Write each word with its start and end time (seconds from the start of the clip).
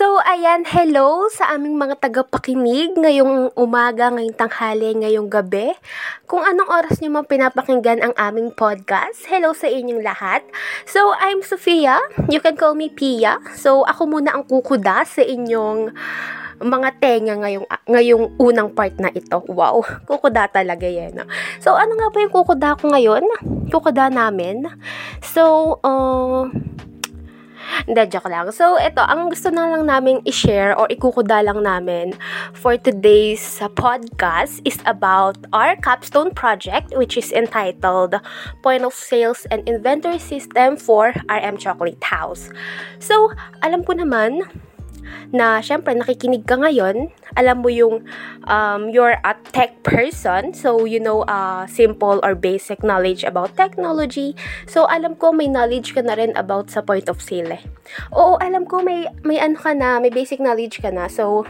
So, 0.00 0.16
ayan, 0.24 0.64
hello 0.64 1.28
sa 1.28 1.52
aming 1.52 1.76
mga 1.76 2.00
tagapakinig 2.00 2.96
ngayong 2.96 3.52
umaga, 3.52 4.08
ngayong 4.08 4.32
tanghali, 4.32 4.96
ngayong 4.96 5.28
gabi. 5.28 5.76
Kung 6.24 6.40
anong 6.40 6.72
oras 6.72 7.04
nyo 7.04 7.12
man 7.12 7.28
pinapakinggan 7.28 8.00
ang 8.00 8.16
aming 8.16 8.48
podcast, 8.48 9.28
hello 9.28 9.52
sa 9.52 9.68
inyong 9.68 10.00
lahat. 10.00 10.40
So, 10.88 11.12
I'm 11.20 11.44
Sofia. 11.44 12.00
You 12.32 12.40
can 12.40 12.56
call 12.56 12.72
me 12.72 12.88
Pia. 12.88 13.44
So, 13.52 13.84
ako 13.84 14.08
muna 14.08 14.40
ang 14.40 14.48
kukuda 14.48 15.04
sa 15.04 15.20
inyong 15.20 15.92
mga 16.64 16.88
tenga 16.96 17.36
ngayong, 17.36 17.68
ngayong 17.84 18.24
unang 18.40 18.72
part 18.72 18.96
na 18.96 19.12
ito. 19.12 19.44
Wow, 19.52 19.84
kukuda 20.08 20.48
talaga 20.48 20.88
yan. 20.88 21.28
So, 21.60 21.76
ano 21.76 22.00
nga 22.00 22.08
ba 22.08 22.24
yung 22.24 22.32
kukuda 22.32 22.80
ko 22.80 22.88
ngayon? 22.88 23.28
Kukuda 23.68 24.08
namin. 24.08 24.64
So, 25.20 25.76
uh, 25.84 26.48
hindi, 27.86 28.02
joke 28.08 28.28
lang. 28.30 28.50
So, 28.52 28.76
ito, 28.78 29.02
ang 29.02 29.30
gusto 29.30 29.50
na 29.50 29.70
lang 29.70 29.86
namin 29.86 30.22
i-share 30.26 30.74
or 30.76 30.88
ikukuda 30.88 31.44
lang 31.44 31.62
namin 31.62 32.14
for 32.54 32.76
today's 32.76 33.60
podcast 33.76 34.62
is 34.64 34.78
about 34.86 35.38
our 35.52 35.76
capstone 35.80 36.30
project 36.34 36.92
which 36.96 37.16
is 37.16 37.32
entitled 37.32 38.16
Point 38.62 38.84
of 38.84 38.94
Sales 38.94 39.46
and 39.50 39.66
Inventory 39.68 40.18
System 40.18 40.76
for 40.76 41.12
RM 41.28 41.56
Chocolate 41.58 42.02
House. 42.04 42.48
So, 42.98 43.32
alam 43.62 43.84
ko 43.84 43.96
naman 43.96 44.44
na 45.30 45.62
syempre 45.62 45.94
nakikinig 45.94 46.46
ka 46.46 46.58
ngayon, 46.58 47.10
alam 47.38 47.62
mo 47.62 47.70
yung 47.70 48.02
um, 48.50 48.90
you're 48.90 49.18
a 49.22 49.34
tech 49.54 49.78
person, 49.86 50.52
so 50.52 50.84
you 50.84 50.98
know 50.98 51.22
uh, 51.30 51.66
simple 51.70 52.18
or 52.22 52.34
basic 52.34 52.82
knowledge 52.82 53.22
about 53.22 53.54
technology. 53.54 54.34
So 54.66 54.90
alam 54.90 55.16
ko 55.16 55.30
may 55.30 55.46
knowledge 55.46 55.94
ka 55.94 56.02
na 56.02 56.18
rin 56.18 56.34
about 56.34 56.70
sa 56.70 56.82
point 56.82 57.06
of 57.06 57.22
sale. 57.22 57.54
Eh. 57.54 57.62
Oo, 58.14 58.38
alam 58.42 58.66
ko 58.66 58.82
may 58.82 59.06
may 59.22 59.38
ano 59.38 59.58
ka 59.58 59.74
na, 59.74 60.02
may 60.02 60.10
basic 60.10 60.42
knowledge 60.42 60.82
ka 60.82 60.90
na. 60.90 61.06
So 61.06 61.46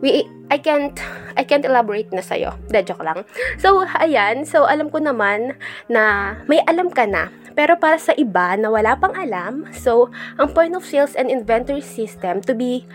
we 0.00 0.24
I 0.50 0.58
can't 0.58 0.96
I 1.38 1.46
can't 1.46 1.64
elaborate 1.64 2.10
na 2.10 2.24
sa'yo. 2.24 2.58
De, 2.68 2.82
joke 2.82 3.06
lang. 3.06 3.22
So, 3.62 3.86
ayan. 3.86 4.42
So, 4.42 4.66
alam 4.66 4.90
ko 4.90 4.98
naman 4.98 5.54
na 5.86 6.34
may 6.50 6.58
alam 6.66 6.90
ka 6.90 7.06
na. 7.06 7.30
Pero 7.54 7.76
para 7.78 7.98
sa 7.98 8.14
iba 8.14 8.54
na 8.56 8.70
wala 8.70 8.94
pang 8.96 9.14
alam, 9.14 9.66
so, 9.74 10.08
ang 10.38 10.54
point 10.54 10.74
of 10.74 10.86
sales 10.86 11.14
and 11.18 11.28
inventory 11.28 11.82
system 11.82 12.40
to 12.44 12.54
be 12.54 12.86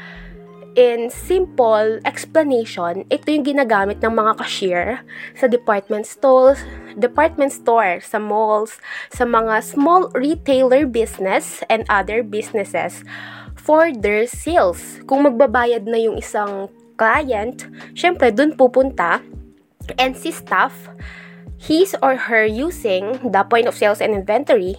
in 0.75 1.07
simple 1.07 2.03
explanation, 2.03 3.07
ito 3.07 3.31
yung 3.31 3.47
ginagamit 3.47 4.03
ng 4.03 4.11
mga 4.11 4.31
cashier 4.35 4.87
sa 5.39 5.47
department 5.47 6.03
stores, 6.03 6.59
department 6.99 7.55
store, 7.55 8.03
sa 8.03 8.19
malls, 8.19 8.77
sa 9.07 9.23
mga 9.23 9.63
small 9.63 10.11
retailer 10.11 10.83
business 10.83 11.63
and 11.71 11.87
other 11.87 12.21
businesses 12.21 13.07
for 13.55 13.89
their 13.95 14.27
sales. 14.27 14.99
Kung 15.07 15.23
magbabayad 15.23 15.87
na 15.87 15.97
yung 15.97 16.19
isang 16.19 16.67
client, 16.99 17.67
syempre 17.95 18.31
dun 18.35 18.55
pupunta 18.59 19.23
and 19.95 20.19
si 20.19 20.35
staff, 20.35 20.75
his 21.65 21.97
or 22.01 22.29
her 22.29 22.45
using 22.45 23.17
the 23.25 23.43
point 23.43 23.67
of 23.67 23.75
sales 23.75 24.01
and 24.01 24.13
inventory 24.13 24.77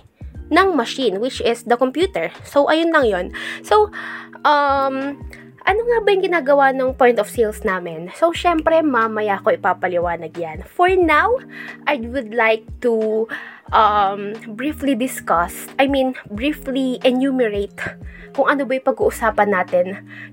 ng 0.50 0.76
machine, 0.78 1.18
which 1.18 1.42
is 1.42 1.66
the 1.66 1.76
computer. 1.76 2.30
So, 2.46 2.70
ayun 2.70 2.94
lang 2.94 3.06
yon 3.10 3.26
So, 3.66 3.90
um, 4.46 5.18
ano 5.66 5.82
nga 5.82 5.98
ba 6.06 6.08
yung 6.14 6.24
ginagawa 6.24 6.70
ng 6.70 6.94
point 6.94 7.18
of 7.18 7.26
sales 7.26 7.66
namin? 7.66 8.08
So, 8.14 8.30
syempre, 8.30 8.78
mamaya 8.86 9.42
ko 9.42 9.50
ipapaliwanag 9.50 10.30
yan. 10.38 10.62
For 10.62 10.86
now, 10.94 11.42
I 11.90 11.98
would 12.06 12.30
like 12.30 12.62
to 12.86 13.26
um, 13.74 14.38
briefly 14.54 14.94
discuss, 14.94 15.66
I 15.78 15.90
mean, 15.90 16.14
briefly 16.30 17.02
enumerate 17.02 17.82
kung 18.36 18.46
ano 18.52 18.68
ba 18.68 18.78
yung 18.78 18.86
pag-uusapan 18.86 19.48
natin 19.50 19.86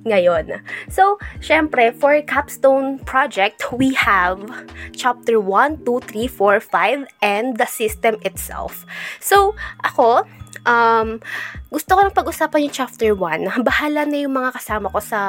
ngayon. 0.06 0.59
So, 0.92 1.17
syempre, 1.40 1.95
for 1.95 2.14
Capstone 2.28 3.00
Project, 3.02 3.73
we 3.73 3.95
have 3.97 4.44
chapter 4.94 5.40
1, 5.40 5.81
2, 5.88 6.03
3, 6.14 6.28
4, 6.30 6.59
5, 6.62 7.07
and 7.24 7.57
the 7.57 7.66
system 7.66 8.19
itself. 8.22 8.86
So, 9.24 9.56
ako, 9.88 10.28
um, 10.66 11.19
gusto 11.72 11.90
ko 11.96 12.00
lang 12.03 12.16
pag-usapan 12.16 12.68
yung 12.68 12.75
chapter 12.75 13.12
1. 13.16 13.63
Bahala 13.63 14.07
na 14.07 14.18
yung 14.19 14.35
mga 14.35 14.56
kasama 14.56 14.91
ko 14.91 15.00
sa 15.00 15.19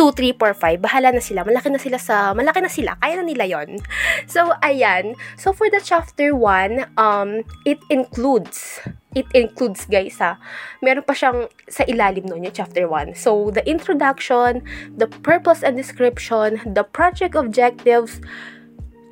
2, 0.00 0.16
3, 0.16 0.32
4, 0.32 0.80
5, 0.80 0.80
bahala 0.80 1.12
na 1.12 1.20
sila. 1.20 1.44
Malaki 1.44 1.68
na 1.68 1.76
sila 1.76 2.00
sa, 2.00 2.32
malaki 2.32 2.64
na 2.64 2.72
sila. 2.72 2.96
Kaya 2.96 3.20
na 3.20 3.24
nila 3.28 3.44
yon 3.44 3.76
So, 4.32 4.56
ayan. 4.64 5.12
So, 5.36 5.52
for 5.52 5.68
the 5.68 5.84
chapter 5.84 6.32
1, 6.32 6.96
um, 6.96 7.44
it 7.68 7.76
includes, 7.92 8.80
it 9.12 9.28
includes, 9.36 9.84
guys, 9.84 10.16
ha. 10.24 10.40
Meron 10.80 11.04
pa 11.04 11.12
siyang 11.12 11.52
sa 11.68 11.84
ilalim 11.84 12.24
nun, 12.24 12.48
yung 12.48 12.56
chapter 12.56 12.88
1. 12.88 13.12
So, 13.12 13.52
the 13.52 13.60
introduction, 13.68 14.64
the 14.96 15.04
purpose 15.20 15.60
and 15.60 15.76
description, 15.76 16.64
the 16.64 16.88
project 16.88 17.36
objectives, 17.36 18.24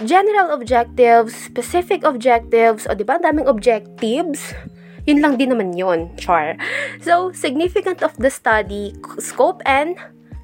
general 0.09 0.57
objectives, 0.57 1.37
specific 1.37 2.01
objectives, 2.01 2.89
o 2.89 2.97
di 2.97 3.05
ba, 3.05 3.21
daming 3.21 3.45
objectives, 3.45 4.57
yun 5.09 5.25
lang 5.25 5.41
din 5.41 5.57
naman 5.57 5.73
yun, 5.73 6.13
char. 6.21 6.61
So, 7.01 7.33
significant 7.33 8.05
of 8.05 8.13
the 8.21 8.29
study, 8.29 8.93
scope 9.17 9.65
and 9.65 9.97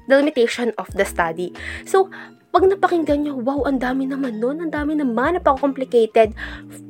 the 0.09 0.17
limitation 0.17 0.73
of 0.81 0.89
the 0.97 1.05
study. 1.05 1.53
So, 1.85 2.09
pag 2.55 2.71
napakinggan 2.71 3.27
nyo, 3.27 3.35
wow, 3.43 3.67
ang 3.67 3.83
dami 3.83 4.07
naman 4.07 4.39
nun, 4.39 4.63
ang 4.63 4.71
dami 4.71 4.95
naman, 4.95 5.35
napaka-complicated. 5.35 6.31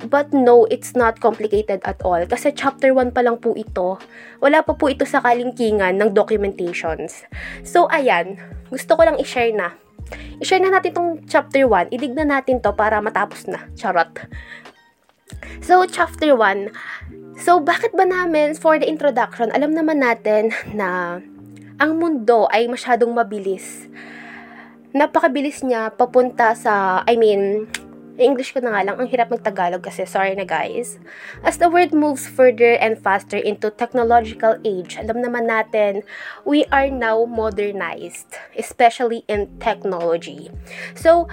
But 0.08 0.30
no, 0.30 0.70
it's 0.70 0.94
not 0.94 1.18
complicated 1.18 1.82
at 1.84 2.00
all. 2.06 2.22
Kasi 2.30 2.54
chapter 2.54 2.94
1 2.94 3.12
pa 3.12 3.26
lang 3.26 3.42
po 3.42 3.58
ito. 3.58 3.98
Wala 4.40 4.62
pa 4.62 4.78
po 4.78 4.94
ito 4.94 5.10
sa 5.10 5.26
kalingkingan 5.26 5.98
ng 5.98 6.14
documentations. 6.14 7.26
So, 7.66 7.90
ayan, 7.90 8.38
gusto 8.70 8.94
ko 8.94 9.10
lang 9.10 9.18
i-share 9.18 9.58
na. 9.58 9.74
I-share 10.38 10.62
na 10.62 10.70
natin 10.70 10.94
tong 10.94 11.10
chapter 11.26 11.66
1. 11.66 11.90
Idig 11.90 12.14
na 12.14 12.30
natin 12.30 12.62
to 12.62 12.70
para 12.78 13.02
matapos 13.02 13.50
na. 13.50 13.66
Charot. 13.74 14.14
So, 15.66 15.82
chapter 15.90 16.38
1. 16.38 16.70
So, 17.36 17.60
bakit 17.60 17.92
ba 17.92 18.08
namin, 18.08 18.56
for 18.56 18.80
the 18.80 18.88
introduction, 18.88 19.52
alam 19.52 19.76
naman 19.76 20.00
natin 20.00 20.56
na 20.72 21.20
ang 21.76 21.92
mundo 22.00 22.48
ay 22.48 22.72
masyadong 22.72 23.12
mabilis. 23.12 23.92
Napakabilis 24.96 25.60
niya 25.60 25.92
papunta 25.92 26.56
sa, 26.56 27.04
I 27.04 27.20
mean, 27.20 27.68
English 28.16 28.56
ko 28.56 28.64
na 28.64 28.72
nga 28.72 28.88
lang, 28.88 28.96
ang 28.96 29.12
hirap 29.12 29.28
mag-Tagalog 29.28 29.84
kasi, 29.84 30.08
sorry 30.08 30.32
na 30.40 30.48
guys. 30.48 30.96
As 31.44 31.60
the 31.60 31.68
world 31.68 31.92
moves 31.92 32.24
further 32.24 32.80
and 32.80 32.96
faster 32.96 33.36
into 33.36 33.68
technological 33.68 34.56
age, 34.64 34.96
alam 34.96 35.20
naman 35.20 35.52
natin, 35.52 36.08
we 36.48 36.64
are 36.72 36.88
now 36.88 37.28
modernized, 37.28 38.40
especially 38.56 39.28
in 39.28 39.52
technology. 39.60 40.48
So, 40.96 41.28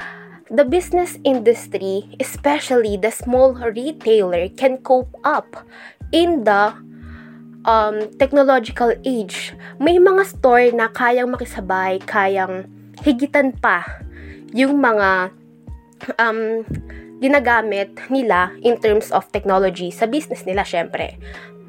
the 0.53 0.67
business 0.67 1.17
industry, 1.25 2.11
especially 2.21 2.99
the 2.99 3.15
small 3.15 3.55
retailer, 3.55 4.51
can 4.53 4.83
cope 4.83 5.15
up 5.25 5.65
in 6.13 6.45
the 6.45 6.77
um, 7.65 7.97
technological 8.21 8.93
age, 9.03 9.57
may 9.81 9.99
mga 9.99 10.23
store 10.29 10.71
na 10.71 10.93
kayang 10.93 11.33
makisabay, 11.33 11.99
kayang 12.05 12.69
higitan 13.03 13.57
pa 13.59 13.83
yung 14.53 14.79
mga 14.79 15.33
um, 16.21 16.63
ginagamit 17.23 17.95
nila 18.11 18.53
in 18.61 18.77
terms 18.79 19.09
of 19.15 19.25
technology 19.33 19.89
sa 19.89 20.05
business 20.05 20.45
nila, 20.45 20.67
syempre. 20.67 21.17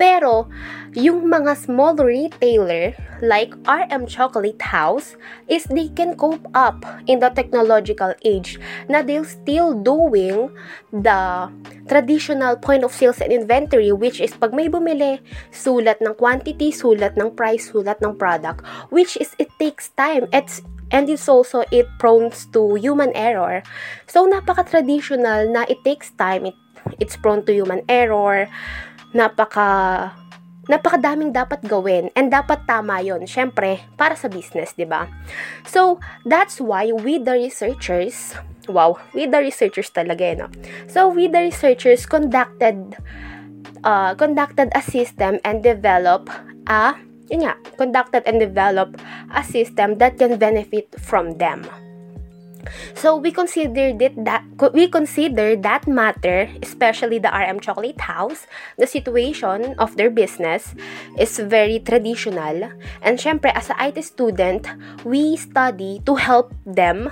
Pero, 0.03 0.51
yung 0.91 1.31
mga 1.31 1.55
small 1.55 1.95
retailer 1.95 2.91
like 3.23 3.55
RM 3.63 4.03
Chocolate 4.03 4.59
House 4.59 5.15
is 5.47 5.63
they 5.71 5.87
can 5.87 6.19
cope 6.19 6.43
up 6.51 6.83
in 7.07 7.23
the 7.23 7.31
technological 7.31 8.11
age 8.27 8.59
na 8.91 8.99
they're 8.99 9.23
still 9.23 9.71
doing 9.71 10.51
the 10.91 11.47
traditional 11.87 12.59
point 12.59 12.83
of 12.83 12.91
sales 12.91 13.23
and 13.23 13.31
inventory 13.31 13.95
which 13.95 14.19
is 14.19 14.35
pag 14.35 14.51
may 14.51 14.67
bumili, 14.67 15.23
sulat 15.55 16.03
ng 16.03 16.19
quantity, 16.19 16.75
sulat 16.75 17.15
ng 17.15 17.31
price, 17.31 17.71
sulat 17.71 17.95
ng 18.03 18.19
product 18.19 18.59
which 18.91 19.15
is 19.23 19.31
it 19.39 19.47
takes 19.55 19.87
time. 19.95 20.27
It's 20.35 20.59
and 20.91 21.07
it's 21.07 21.31
also 21.31 21.63
it 21.71 21.87
prone 21.95 22.27
to 22.51 22.75
human 22.75 23.15
error. 23.15 23.63
So 24.11 24.27
napaka-traditional 24.27 25.47
na 25.47 25.63
it 25.71 25.79
takes 25.87 26.11
time, 26.19 26.51
it, 26.51 26.59
it's 26.99 27.15
prone 27.15 27.47
to 27.47 27.55
human 27.55 27.87
error 27.87 28.51
napaka 29.13 30.11
napakadaming 30.67 31.35
dapat 31.35 31.59
gawin 31.67 32.07
and 32.15 32.31
dapat 32.31 32.63
tama 32.63 33.03
yon 33.03 33.27
syempre 33.27 33.83
para 33.99 34.15
sa 34.15 34.31
business 34.31 34.73
'di 34.73 34.87
ba? 34.87 35.11
So 35.67 35.99
that's 36.23 36.59
why 36.63 36.89
we 36.91 37.19
the 37.19 37.35
researchers 37.35 38.35
wow 38.71 38.95
we 39.11 39.27
the 39.27 39.43
researchers 39.43 39.91
talaga 39.91 40.23
eh, 40.23 40.35
no? 40.39 40.47
So 40.87 41.11
we 41.11 41.27
the 41.27 41.51
researchers 41.51 42.07
conducted 42.07 42.95
uh, 43.83 44.15
conducted 44.15 44.71
a 44.71 44.81
system 44.81 45.37
and 45.43 45.59
develop 45.59 46.31
a 46.71 46.95
yun 47.27 47.43
nga 47.47 47.59
conducted 47.75 48.23
and 48.23 48.39
develop 48.39 48.95
a 49.35 49.43
system 49.43 49.99
that 49.99 50.15
can 50.15 50.39
benefit 50.39 50.87
from 50.99 51.35
them 51.39 51.67
So 52.95 53.15
we 53.17 53.31
considered 53.31 54.01
it 54.01 54.15
that 54.25 54.43
we 54.73 54.87
consider 54.87 55.55
that 55.57 55.87
matter, 55.87 56.49
especially 56.61 57.19
the 57.19 57.29
RM 57.29 57.59
Chocolate 57.59 57.99
House, 58.01 58.47
the 58.77 58.87
situation 58.87 59.75
of 59.79 59.95
their 59.97 60.09
business 60.09 60.75
is 61.19 61.39
very 61.39 61.79
traditional. 61.79 62.71
And 63.01 63.19
syempre, 63.19 63.51
as 63.53 63.69
a 63.69 63.75
IT 63.79 64.03
student, 64.03 64.67
we 65.03 65.35
study 65.37 66.01
to 66.05 66.15
help 66.15 66.53
them 66.65 67.11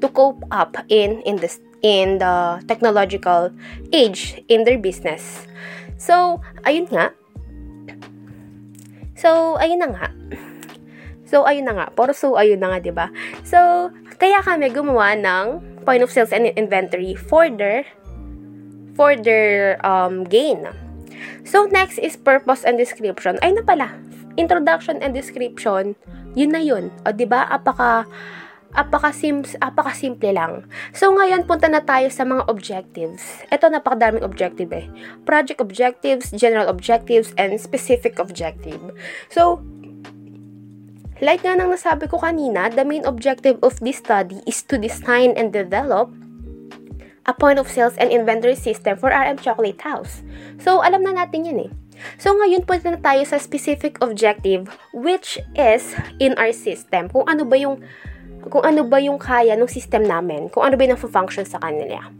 to 0.00 0.08
cope 0.10 0.42
up 0.50 0.76
in 0.88 1.22
in 1.22 1.38
this 1.38 1.62
in 1.82 2.18
the 2.18 2.62
technological 2.66 3.50
age 3.92 4.38
in 4.48 4.64
their 4.64 4.78
business. 4.78 5.46
So, 5.98 6.42
ayun 6.66 6.90
nga. 6.90 7.14
So, 9.18 9.58
ayun 9.58 9.78
na 9.82 9.88
nga. 9.90 10.06
So, 11.32 11.48
ayun 11.48 11.64
na 11.64 11.72
nga. 11.72 11.86
Puro 11.96 12.12
so, 12.12 12.36
ayun 12.36 12.60
na 12.60 12.76
nga, 12.76 12.84
ba 12.84 12.84
diba? 12.84 13.06
So, 13.40 13.88
kaya 14.20 14.44
kami 14.44 14.68
gumawa 14.68 15.16
ng 15.16 15.80
point 15.88 16.04
of 16.04 16.12
sales 16.12 16.28
and 16.28 16.44
inventory 16.52 17.16
for 17.16 17.48
their 17.48 17.88
for 18.92 19.16
their 19.16 19.80
um, 19.80 20.28
gain. 20.28 20.68
So, 21.48 21.64
next 21.72 21.96
is 21.96 22.20
purpose 22.20 22.68
and 22.68 22.76
description. 22.76 23.40
Ay 23.40 23.56
na 23.56 23.64
pala. 23.64 23.96
Introduction 24.36 25.00
and 25.00 25.16
description. 25.16 25.96
Yun 26.36 26.52
na 26.52 26.60
yun. 26.60 26.92
O, 27.08 27.16
diba? 27.16 27.48
Apaka 27.48 28.04
apaka-sims, 28.72 29.52
apaka-simple 29.60 30.32
lang. 30.32 30.64
So, 30.96 31.12
ngayon, 31.12 31.44
punta 31.44 31.68
na 31.68 31.84
tayo 31.84 32.08
sa 32.08 32.24
mga 32.24 32.48
objectives. 32.48 33.20
Ito, 33.52 33.68
napakadaming 33.68 34.24
objective 34.24 34.72
eh. 34.72 34.88
Project 35.28 35.60
objectives, 35.60 36.32
general 36.32 36.72
objectives, 36.72 37.36
and 37.36 37.56
specific 37.60 38.16
objective. 38.16 38.80
So, 39.28 39.60
like 41.22 41.46
nga 41.46 41.54
nang 41.54 41.70
nasabi 41.70 42.10
ko 42.10 42.18
kanina, 42.18 42.66
the 42.68 42.82
main 42.82 43.06
objective 43.06 43.56
of 43.62 43.78
this 43.78 44.02
study 44.02 44.42
is 44.44 44.60
to 44.66 44.76
design 44.76 45.32
and 45.38 45.54
develop 45.54 46.10
a 47.24 47.32
point 47.32 47.62
of 47.62 47.70
sales 47.70 47.94
and 48.02 48.10
inventory 48.10 48.58
system 48.58 48.98
for 48.98 49.14
RM 49.14 49.38
Chocolate 49.38 49.78
House. 49.86 50.26
So, 50.58 50.82
alam 50.82 51.06
na 51.06 51.14
natin 51.14 51.46
yan 51.46 51.70
eh. 51.70 51.70
So, 52.18 52.34
ngayon 52.34 52.66
punta 52.66 52.90
na 52.90 52.98
tayo 52.98 53.22
sa 53.22 53.38
specific 53.38 54.02
objective 54.02 54.66
which 54.90 55.38
is 55.54 55.94
in 56.18 56.34
our 56.34 56.50
system. 56.50 57.06
Kung 57.06 57.30
ano 57.30 57.46
ba 57.46 57.54
yung 57.54 57.78
kung 58.50 58.66
ano 58.66 58.82
ba 58.82 58.98
yung 58.98 59.22
kaya 59.22 59.54
ng 59.54 59.70
system 59.70 60.02
namin, 60.02 60.50
kung 60.50 60.66
ano 60.66 60.74
ba 60.74 60.82
yung 60.82 60.98
function 60.98 61.46
sa 61.46 61.62
kanila. 61.62 62.10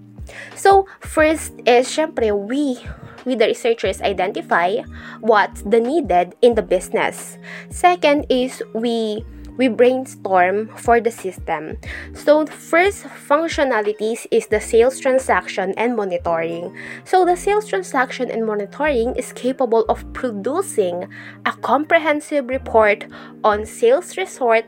So, 0.55 0.87
first 1.03 1.59
is, 1.67 1.91
syempre, 1.91 2.31
we, 2.31 2.79
we 3.25 3.35
the 3.35 3.47
researchers 3.47 4.01
identify 4.03 4.83
what's 5.21 5.63
the 5.63 5.81
needed 5.81 6.35
in 6.43 6.55
the 6.55 6.63
business. 6.63 7.39
Second 7.71 8.27
is, 8.29 8.63
we 8.75 9.25
we 9.57 9.69
brainstorm 9.69 10.69
for 10.77 11.01
the 11.01 11.11
system. 11.11 11.77
So, 12.15 12.47
first 12.47 13.05
functionalities 13.05 14.27
is 14.31 14.47
the 14.47 14.61
sales 14.61 14.99
transaction 14.99 15.75
and 15.77 15.97
monitoring. 15.97 16.75
So, 17.05 17.25
the 17.25 17.37
sales 17.37 17.69
transaction 17.69 18.31
and 18.31 18.47
monitoring 18.47 19.15
is 19.17 19.33
capable 19.33 19.85
of 19.89 20.11
producing 20.15 21.09
a 21.45 21.53
comprehensive 21.61 22.49
report 22.49 23.05
on 23.45 23.67
sales 23.67 24.17
resort 24.17 24.65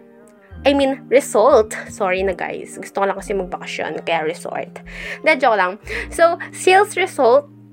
I 0.67 0.73
mean, 0.73 1.05
result. 1.13 1.77
Sorry 1.93 2.23
na 2.23 2.33
guys. 2.33 2.81
Gusto 2.81 3.05
ko 3.05 3.07
lang 3.07 3.21
kasi 3.21 3.37
magbakasyon, 3.37 4.01
kaya 4.09 4.25
resort. 4.25 4.81
Na 5.21 5.37
joke 5.37 5.61
lang. 5.61 5.77
So, 6.09 6.41
sales 6.57 6.97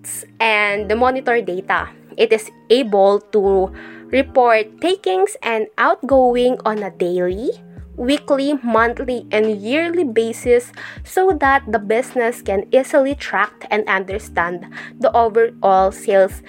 results 0.01 0.25
and 0.39 0.89
the 0.89 0.95
monitor 0.95 1.41
data. 1.41 1.89
It 2.17 2.33
is 2.33 2.51
able 2.69 3.21
to 3.31 3.71
report 4.11 4.81
takings 4.81 5.37
and 5.41 5.67
outgoing 5.77 6.59
on 6.65 6.83
a 6.83 6.91
daily, 6.91 7.51
weekly, 7.95 8.53
monthly, 8.63 9.25
and 9.31 9.61
yearly 9.61 10.03
basis 10.03 10.71
so 11.03 11.31
that 11.39 11.63
the 11.67 11.79
business 11.79 12.41
can 12.41 12.67
easily 12.71 13.15
track 13.15 13.65
and 13.71 13.87
understand 13.87 14.67
the 14.99 15.11
overall 15.15 15.91
sales 15.91 16.41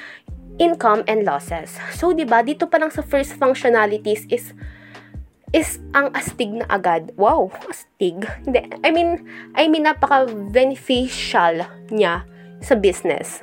income 0.59 1.05
and 1.07 1.25
losses. 1.25 1.79
So, 1.95 2.13
di 2.13 2.25
ba, 2.25 2.43
dito 2.43 2.69
pa 2.69 2.77
lang 2.79 2.91
sa 2.91 3.03
first 3.03 3.39
functionalities 3.39 4.27
is 4.29 4.53
is 5.53 5.79
ang 5.93 6.11
astig 6.17 6.49
na 6.49 6.67
agad. 6.69 7.13
Wow, 7.17 7.53
astig. 7.69 8.25
I 8.85 8.91
mean, 8.91 9.23
I 9.55 9.69
mean, 9.69 9.85
napaka-beneficial 9.85 11.65
niya 11.93 12.32
sa 12.63 12.79
business. 12.79 13.43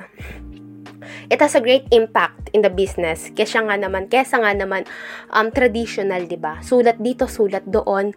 It 1.30 1.38
has 1.38 1.54
a 1.54 1.62
great 1.62 1.86
impact 1.94 2.50
in 2.50 2.66
the 2.66 2.72
business. 2.72 3.30
Kesa 3.30 3.62
nga 3.62 3.78
naman, 3.78 4.10
kesa 4.10 4.42
nga 4.42 4.50
naman 4.50 4.82
um, 5.30 5.52
traditional, 5.54 6.26
di 6.26 6.34
ba? 6.34 6.58
Sulat 6.58 6.98
dito, 6.98 7.30
sulat 7.30 7.62
doon, 7.62 8.10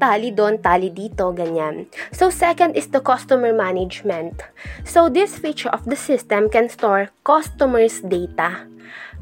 tali 0.00 0.32
doon, 0.32 0.56
tali 0.64 0.88
dito, 0.88 1.28
ganyan. 1.36 1.84
So, 2.16 2.32
second 2.32 2.72
is 2.72 2.88
the 2.96 3.04
customer 3.04 3.52
management. 3.52 4.40
So, 4.88 5.12
this 5.12 5.36
feature 5.36 5.68
of 5.68 5.84
the 5.84 5.98
system 6.00 6.48
can 6.48 6.72
store 6.72 7.12
customers' 7.28 8.00
data 8.00 8.64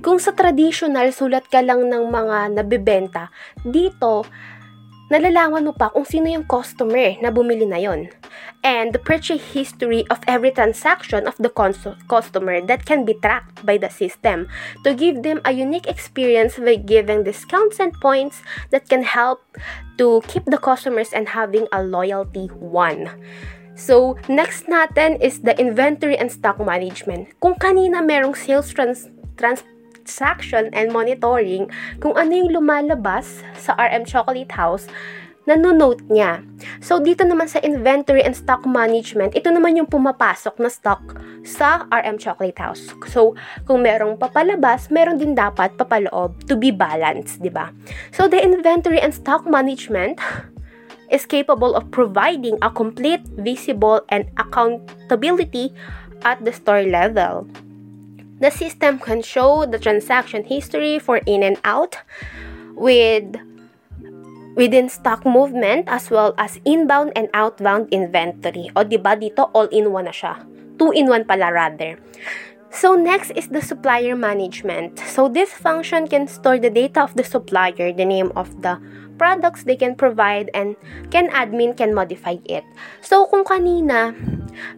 kung 0.05 0.19
sa 0.21 0.37
traditional, 0.37 1.15
sulat 1.15 1.49
ka 1.49 1.65
lang 1.65 1.87
ng 1.89 2.11
mga 2.11 2.61
nabibenta, 2.61 3.33
dito, 3.63 4.29
nalalaman 5.15 5.71
mo 5.71 5.73
pa 5.73 5.95
kung 5.95 6.03
sino 6.03 6.27
yung 6.27 6.43
customer 6.51 7.15
na 7.23 7.31
bumili 7.31 7.63
na 7.63 7.79
yon. 7.79 8.11
And 8.67 8.91
the 8.91 8.99
purchase 8.99 9.55
history 9.55 10.03
of 10.11 10.19
every 10.27 10.51
transaction 10.51 11.31
of 11.31 11.39
the 11.39 11.53
customer 12.11 12.59
that 12.67 12.83
can 12.83 13.07
be 13.07 13.15
tracked 13.23 13.63
by 13.63 13.79
the 13.79 13.93
system 13.93 14.51
to 14.83 14.91
give 14.91 15.23
them 15.23 15.39
a 15.47 15.55
unique 15.55 15.87
experience 15.87 16.59
by 16.59 16.83
giving 16.83 17.23
discounts 17.23 17.79
and 17.79 17.95
points 18.03 18.43
that 18.75 18.91
can 18.91 19.07
help 19.07 19.45
to 20.03 20.19
keep 20.27 20.43
the 20.51 20.59
customers 20.59 21.15
and 21.15 21.31
having 21.31 21.71
a 21.71 21.85
loyalty 21.85 22.51
one. 22.59 23.13
So, 23.75 24.19
next 24.27 24.67
natin 24.67 25.19
is 25.23 25.43
the 25.43 25.55
inventory 25.59 26.19
and 26.19 26.31
stock 26.31 26.59
management. 26.63 27.35
Kung 27.43 27.59
kanina 27.59 28.03
merong 28.03 28.39
sales 28.39 28.71
trans, 28.71 29.11
trans 29.37 29.67
transaction 30.05 30.69
and 30.77 30.93
monitoring 30.93 31.73
kung 31.99 32.13
ano 32.15 32.37
yung 32.37 32.53
lumalabas 32.53 33.41
sa 33.57 33.73
RM 33.81 34.05
Chocolate 34.05 34.53
House 34.53 34.87
nanonote 35.45 36.01
niya. 36.09 36.41
So, 36.81 37.05
dito 37.05 37.21
naman 37.21 37.53
sa 37.53 37.61
inventory 37.61 38.25
and 38.25 38.33
stock 38.33 38.65
management, 38.65 39.37
ito 39.37 39.53
naman 39.53 39.77
yung 39.77 39.85
pumapasok 39.85 40.57
na 40.57 40.73
stock 40.73 41.21
sa 41.45 41.85
RM 41.93 42.17
Chocolate 42.17 42.57
House. 42.57 42.97
So, 43.13 43.37
kung 43.69 43.85
merong 43.85 44.17
papalabas, 44.17 44.89
meron 44.89 45.21
din 45.21 45.37
dapat 45.37 45.77
papaloob 45.77 46.49
to 46.49 46.57
be 46.57 46.73
balanced, 46.73 47.45
di 47.45 47.53
ba? 47.53 47.69
So, 48.17 48.25
the 48.25 48.41
inventory 48.41 49.05
and 49.05 49.13
stock 49.13 49.45
management 49.45 50.17
is 51.13 51.29
capable 51.29 51.77
of 51.77 51.93
providing 51.93 52.57
a 52.65 52.73
complete, 52.73 53.21
visible, 53.37 54.01
and 54.09 54.33
accountability 54.41 55.77
at 56.25 56.41
the 56.41 56.57
store 56.57 56.89
level. 56.89 57.45
The 58.41 58.51
system 58.51 58.99
can 58.99 59.23
show 59.23 59.67
the 59.67 59.79
transaction 59.79 60.45
history 60.45 60.99
for 60.99 61.19
in 61.25 61.43
and 61.43 61.59
out 61.65 61.99
with 62.75 63.37
within 64.57 64.89
stock 64.89 65.27
movement 65.27 65.87
as 65.87 66.11
well 66.11 66.35
as 66.39 66.59
inbound 66.65 67.13
and 67.15 67.29
outbound 67.35 67.91
inventory. 67.91 68.71
O 68.75 68.83
di 68.83 68.97
ba 68.99 69.15
dito 69.15 69.51
all 69.55 69.71
in 69.71 69.91
one 69.95 70.07
na 70.07 70.15
siya. 70.15 70.39
Two 70.79 70.91
in 70.91 71.07
one 71.07 71.25
pala 71.25 71.55
rather. 71.55 71.99
So 72.75 72.99
next 72.99 73.31
is 73.39 73.47
the 73.55 73.63
supplier 73.63 74.19
management. 74.19 74.99
So 74.99 75.31
this 75.31 75.55
function 75.55 76.11
can 76.11 76.27
store 76.27 76.59
the 76.59 76.71
data 76.71 77.07
of 77.07 77.15
the 77.15 77.23
supplier, 77.23 77.95
the 77.95 78.05
name 78.05 78.35
of 78.35 78.51
the 78.67 78.83
products 79.17 79.65
they 79.65 79.77
can 79.77 79.95
provide 79.95 80.51
and 80.55 80.77
can 81.11 81.31
admin 81.31 81.77
can 81.77 81.95
modify 81.95 82.37
it. 82.47 82.65
So 83.01 83.27
kung 83.27 83.45
kanina 83.47 84.15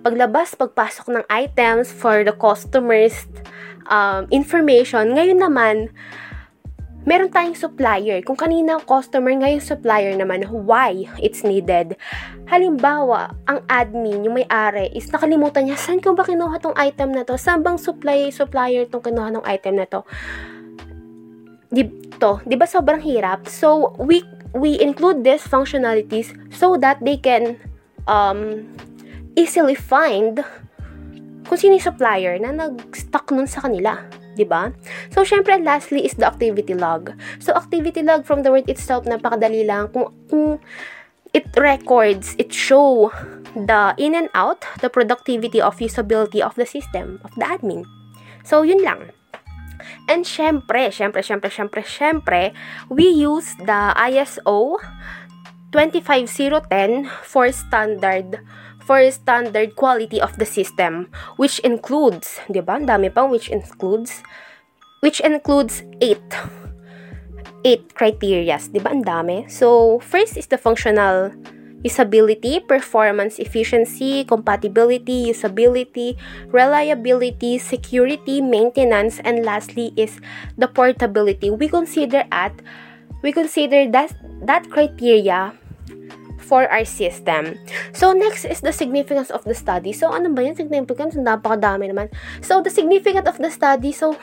paglabas 0.05 0.57
pagpasok 0.57 1.13
ng 1.13 1.25
items 1.29 1.93
for 1.93 2.25
the 2.25 2.33
customers 2.33 3.29
um, 3.89 4.29
information, 4.31 5.17
ngayon 5.17 5.41
naman 5.41 5.95
meron 7.07 7.31
tayong 7.31 7.55
supplier. 7.55 8.19
Kung 8.27 8.35
kanina 8.35 8.83
customer, 8.83 9.31
ngayon 9.31 9.63
supplier 9.63 10.13
naman, 10.19 10.43
why 10.51 11.07
it's 11.23 11.47
needed. 11.47 11.95
Halimbawa, 12.51 13.31
ang 13.47 13.63
admin, 13.71 14.27
yung 14.27 14.43
may-ari, 14.43 14.91
is 14.91 15.07
nakalimutan 15.15 15.71
niya, 15.71 15.79
saan 15.79 16.03
ko 16.03 16.19
ba 16.19 16.27
kinuha 16.27 16.59
tong 16.59 16.75
item 16.75 17.15
na 17.15 17.23
to? 17.23 17.39
Saan 17.39 17.63
bang 17.63 17.79
supply, 17.79 18.35
supplier 18.35 18.91
tong 18.91 19.07
kinuha 19.07 19.39
ng 19.39 19.47
item 19.47 19.79
na 19.79 19.87
to? 19.87 20.03
Dito, 21.77 22.41
di 22.49 22.57
ba 22.57 22.65
sobrang 22.65 23.05
hirap? 23.05 23.45
So, 23.53 23.93
we, 24.01 24.25
we 24.57 24.81
include 24.81 25.21
these 25.21 25.45
functionalities 25.45 26.33
so 26.49 26.81
that 26.81 26.97
they 27.05 27.21
can 27.21 27.61
um, 28.09 28.65
easily 29.37 29.77
find 29.77 30.41
kung 31.47 31.59
sino 31.61 31.79
yung 31.79 31.87
supplier 31.93 32.41
na 32.41 32.51
nag-stock 32.51 33.31
nun 33.31 33.47
sa 33.47 33.69
kanila. 33.69 34.03
ba? 34.45 34.75
So 35.09 35.25
syempre 35.25 35.57
lastly 35.63 36.05
is 36.05 36.19
the 36.19 36.27
activity 36.27 36.75
log. 36.75 37.15
So 37.41 37.55
activity 37.55 38.03
log 38.03 38.29
from 38.29 38.43
the 38.43 38.53
word 38.53 38.69
itself 38.69 39.09
napakadali 39.09 39.65
lang 39.65 39.89
kung, 39.95 40.13
kung 40.29 40.61
it 41.33 41.49
records, 41.57 42.37
it 42.37 42.53
show 42.53 43.09
the 43.57 43.97
in 43.97 44.13
and 44.13 44.29
out, 44.37 44.69
the 44.85 44.93
productivity 44.93 45.63
of 45.63 45.81
usability 45.81 46.45
of 46.45 46.53
the 46.61 46.67
system, 46.67 47.23
of 47.25 47.33
the 47.41 47.47
admin. 47.49 47.89
So 48.45 48.61
yun 48.61 48.85
lang. 48.85 49.16
And 50.09 50.25
syempre, 50.25 50.91
syempre, 50.91 51.23
syempre, 51.23 51.51
syempre, 51.51 51.83
syempre, 51.83 52.43
we 52.89 53.09
use 53.09 53.55
the 53.59 53.95
ISO 53.97 54.79
25010 55.73 57.11
for 57.23 57.51
standard 57.53 58.41
for 58.87 59.03
standard 59.11 59.75
quality 59.75 60.23
of 60.23 60.39
the 60.39 60.47
system 60.47 61.11
which 61.37 61.59
includes, 61.67 62.39
'di 62.47 62.63
ba? 62.63 62.79
Dami 62.79 63.11
pang 63.11 63.29
which 63.29 63.51
includes 63.51 64.23
which 65.03 65.19
includes 65.21 65.83
8 65.99 66.23
8 67.67 67.99
criterias, 67.99 68.71
'di 68.71 68.79
ba? 68.79 68.95
Ang 68.95 69.03
dami. 69.03 69.51
So, 69.51 69.99
first 69.99 70.39
is 70.39 70.47
the 70.47 70.59
functional 70.59 71.35
usability, 71.85 72.61
performance 72.67 73.39
efficiency, 73.39 74.25
compatibility, 74.25 75.33
usability, 75.33 76.17
reliability, 76.49 77.59
security, 77.59 78.41
maintenance, 78.41 79.21
and 79.25 79.45
lastly 79.45 79.93
is 79.97 80.21
the 80.57 80.69
portability. 80.69 81.51
We 81.51 81.69
consider 81.69 82.25
at 82.33 82.55
we 83.23 83.33
consider 83.33 83.91
that 83.91 84.15
that 84.45 84.71
criteria 84.71 85.53
for 86.47 86.71
our 86.71 86.87
system. 86.87 87.59
So, 87.93 88.15
next 88.15 88.47
is 88.47 88.63
the 88.63 88.71
significance 88.71 89.35
of 89.35 89.43
the 89.43 89.55
study. 89.55 89.91
So, 89.91 90.15
ano 90.15 90.31
ba 90.31 90.47
yung 90.47 90.55
significance? 90.55 91.19
Napakadami 91.19 91.91
naman. 91.91 92.15
So, 92.39 92.63
the 92.63 92.71
significance 92.71 93.27
of 93.27 93.43
the 93.43 93.51
study, 93.51 93.91
so, 93.91 94.15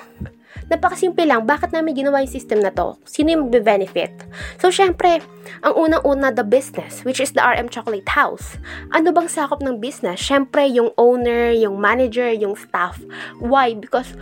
napakasimple 0.69 1.23
lang. 1.27 1.45
Bakit 1.45 1.71
namin 1.71 1.97
ginawa 1.97 2.23
yung 2.23 2.31
system 2.31 2.59
na 2.63 2.71
to? 2.71 2.97
Sino 3.05 3.33
yung 3.33 3.49
magbe-benefit? 3.49 4.11
So, 4.57 4.69
syempre, 4.71 5.21
ang 5.61 5.73
unang-una, 5.75 6.31
the 6.33 6.45
business, 6.45 7.03
which 7.03 7.19
is 7.19 7.35
the 7.35 7.43
RM 7.43 7.67
Chocolate 7.69 8.07
House. 8.13 8.57
Ano 8.91 9.11
bang 9.11 9.27
sakop 9.27 9.61
ng 9.61 9.79
business? 9.81 10.19
Syempre, 10.21 10.65
yung 10.69 10.91
owner, 10.95 11.51
yung 11.51 11.77
manager, 11.79 12.31
yung 12.31 12.55
staff. 12.55 13.01
Why? 13.39 13.75
Because 13.75 14.15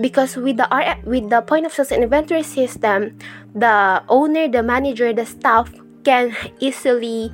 because 0.00 0.36
with 0.36 0.60
the 0.60 0.68
R 0.68 1.00
with 1.04 1.32
the 1.32 1.40
point 1.40 1.64
of 1.64 1.72
sales 1.72 1.92
inventory 1.92 2.44
system, 2.44 3.16
the 3.56 4.02
owner, 4.08 4.48
the 4.48 4.62
manager, 4.62 5.12
the 5.12 5.24
staff 5.24 5.72
can 6.04 6.36
easily 6.60 7.32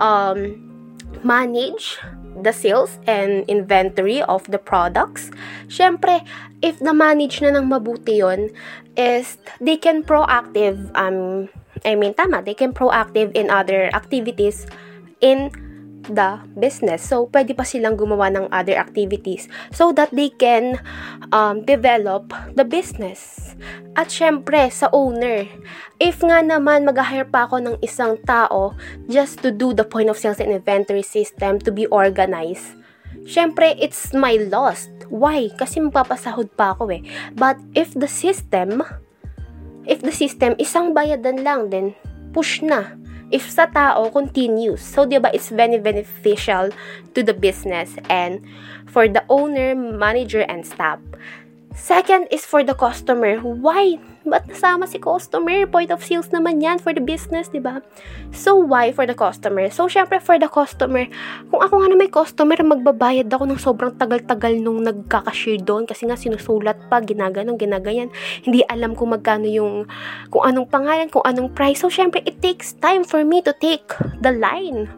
um, 0.00 0.58
manage 1.22 1.98
the 2.42 2.52
sales 2.52 2.98
and 3.06 3.44
inventory 3.48 4.22
of 4.22 4.44
the 4.50 4.58
products. 4.58 5.30
Syempre, 5.68 6.24
if 6.60 6.80
na-manage 6.80 7.40
na 7.40 7.56
ng 7.56 7.66
mabuti 7.68 8.20
yon 8.20 8.52
is 8.96 9.40
they 9.60 9.76
can 9.76 10.04
proactive, 10.04 10.76
um, 10.96 11.48
I 11.84 11.96
mean, 11.96 12.12
tama, 12.14 12.44
they 12.44 12.54
can 12.54 12.72
proactive 12.72 13.32
in 13.32 13.48
other 13.48 13.88
activities 13.92 14.68
in 15.20 15.52
the 16.08 16.40
business. 16.56 17.04
So, 17.04 17.28
pwede 17.28 17.52
pa 17.52 17.64
silang 17.64 17.96
gumawa 17.96 18.32
ng 18.32 18.46
other 18.52 18.76
activities 18.76 19.48
so 19.70 19.92
that 19.96 20.10
they 20.12 20.32
can 20.32 20.80
um, 21.32 21.64
develop 21.64 22.32
the 22.56 22.64
business. 22.64 23.52
At 23.94 24.08
syempre, 24.08 24.72
sa 24.72 24.88
owner, 24.92 25.44
if 26.00 26.24
nga 26.24 26.40
naman 26.40 26.88
mag-hire 26.88 27.28
pa 27.28 27.44
ako 27.44 27.60
ng 27.60 27.76
isang 27.84 28.16
tao 28.24 28.72
just 29.12 29.44
to 29.44 29.52
do 29.52 29.76
the 29.76 29.84
point 29.84 30.08
of 30.08 30.16
sales 30.16 30.40
and 30.40 30.52
inventory 30.52 31.04
system 31.04 31.60
to 31.60 31.70
be 31.70 31.84
organized, 31.88 32.79
syempre, 33.26 33.76
it's 33.80 34.12
my 34.12 34.36
loss. 34.48 34.88
Why? 35.10 35.50
Kasi 35.54 35.82
magpapasahod 35.82 36.54
pa 36.54 36.76
ako 36.76 36.94
eh. 36.94 37.02
But 37.34 37.58
if 37.74 37.92
the 37.98 38.06
system, 38.06 38.84
if 39.84 40.00
the 40.00 40.14
system, 40.14 40.54
isang 40.62 40.94
bayadan 40.94 41.42
lang, 41.42 41.74
then 41.74 41.98
push 42.30 42.62
na 42.62 42.94
if 43.30 43.46
sa 43.46 43.66
tao 43.70 44.10
continues. 44.10 44.82
So, 44.82 45.06
'di 45.06 45.22
ba, 45.22 45.30
it's 45.34 45.50
very 45.50 45.78
beneficial 45.78 46.74
to 47.14 47.20
the 47.22 47.34
business 47.34 47.94
and 48.10 48.42
for 48.90 49.06
the 49.06 49.22
owner, 49.30 49.74
manager 49.74 50.42
and 50.50 50.66
staff. 50.66 50.98
Second 51.70 52.26
is 52.34 52.42
for 52.42 52.66
the 52.66 52.74
customer. 52.74 53.38
Why? 53.38 53.94
Ba't 54.26 54.50
nasama 54.50 54.90
si 54.90 54.98
customer? 54.98 55.62
Point 55.70 55.94
of 55.94 56.02
sales 56.02 56.26
naman 56.34 56.58
yan 56.58 56.82
for 56.82 56.90
the 56.90 56.98
business, 56.98 57.46
di 57.46 57.62
ba? 57.62 57.78
So, 58.34 58.58
why 58.58 58.90
for 58.90 59.06
the 59.06 59.14
customer? 59.14 59.70
So, 59.70 59.86
syempre 59.86 60.18
for 60.18 60.34
the 60.34 60.50
customer, 60.50 61.06
kung 61.46 61.62
ako 61.62 61.74
nga 61.78 61.88
na 61.94 61.96
may 61.96 62.10
customer, 62.10 62.58
magbabayad 62.58 63.30
ako 63.30 63.44
ng 63.46 63.60
sobrang 63.62 63.94
tagal-tagal 63.94 64.58
nung 64.58 64.82
nagkakashare 64.82 65.62
doon 65.62 65.86
kasi 65.86 66.10
nga 66.10 66.18
sinusulat 66.18 66.90
pa, 66.90 66.98
ginaganong, 66.98 67.56
ginagayan. 67.56 68.10
Hindi 68.42 68.66
alam 68.66 68.98
kung 68.98 69.14
magkano 69.14 69.46
yung, 69.46 69.86
kung 70.26 70.42
anong 70.42 70.66
pangalan, 70.66 71.06
kung 71.06 71.22
anong 71.22 71.54
price. 71.54 71.86
So, 71.86 71.88
syempre, 71.88 72.18
it 72.26 72.42
takes 72.42 72.74
time 72.82 73.06
for 73.06 73.22
me 73.22 73.46
to 73.46 73.54
take 73.62 73.86
the 74.18 74.34
line 74.34 74.90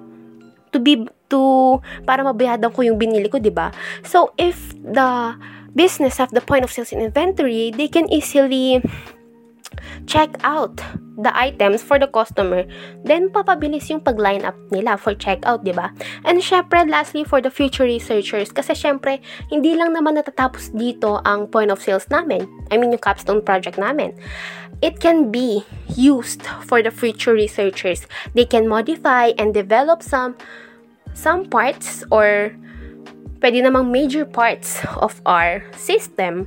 to 0.73 0.81
be 0.81 1.05
to 1.29 1.79
para 2.09 2.25
mabayadan 2.25 2.73
ko 2.73 2.81
yung 2.81 2.97
binili 2.97 3.29
ko, 3.29 3.37
'di 3.37 3.52
ba? 3.52 3.69
So 4.05 4.33
if 4.41 4.73
the 4.81 5.37
business 5.75 6.17
have 6.19 6.31
the 6.31 6.41
point 6.41 6.64
of 6.64 6.73
sales 6.73 6.93
and 6.93 7.02
inventory, 7.02 7.71
they 7.71 7.88
can 7.88 8.11
easily 8.12 8.83
check 10.07 10.37
out 10.45 10.81
the 11.19 11.33
items 11.37 11.83
for 11.83 11.99
the 11.99 12.07
customer. 12.07 12.64
Then, 13.05 13.29
papabilis 13.29 13.88
yung 13.88 14.00
pag-line 14.00 14.45
up 14.45 14.57
nila 14.73 14.97
for 14.97 15.14
checkout, 15.14 15.64
di 15.64 15.73
ba? 15.73 15.93
And 16.25 16.41
syempre, 16.41 16.88
lastly, 16.88 17.25
for 17.25 17.41
the 17.41 17.50
future 17.50 17.85
researchers, 17.85 18.52
kasi 18.52 18.73
syempre, 18.73 19.21
hindi 19.52 19.76
lang 19.76 19.93
naman 19.93 20.17
natatapos 20.17 20.73
dito 20.73 21.21
ang 21.25 21.49
point 21.49 21.71
of 21.71 21.81
sales 21.81 22.09
namin. 22.09 22.49
I 22.73 22.76
mean, 22.81 22.93
yung 22.93 23.02
capstone 23.02 23.45
project 23.45 23.76
namin. 23.76 24.17
It 24.83 24.99
can 24.99 25.31
be 25.31 25.62
used 25.95 26.43
for 26.67 26.83
the 26.83 26.91
future 26.91 27.33
researchers. 27.33 28.09
They 28.35 28.49
can 28.49 28.67
modify 28.67 29.31
and 29.38 29.55
develop 29.55 30.02
some 30.02 30.35
some 31.14 31.47
parts 31.47 32.02
or 32.11 32.57
pwede 33.43 33.59
namang 33.61 33.91
major 33.91 34.23
parts 34.25 34.79
of 35.03 35.19
our 35.27 35.67
system 35.75 36.47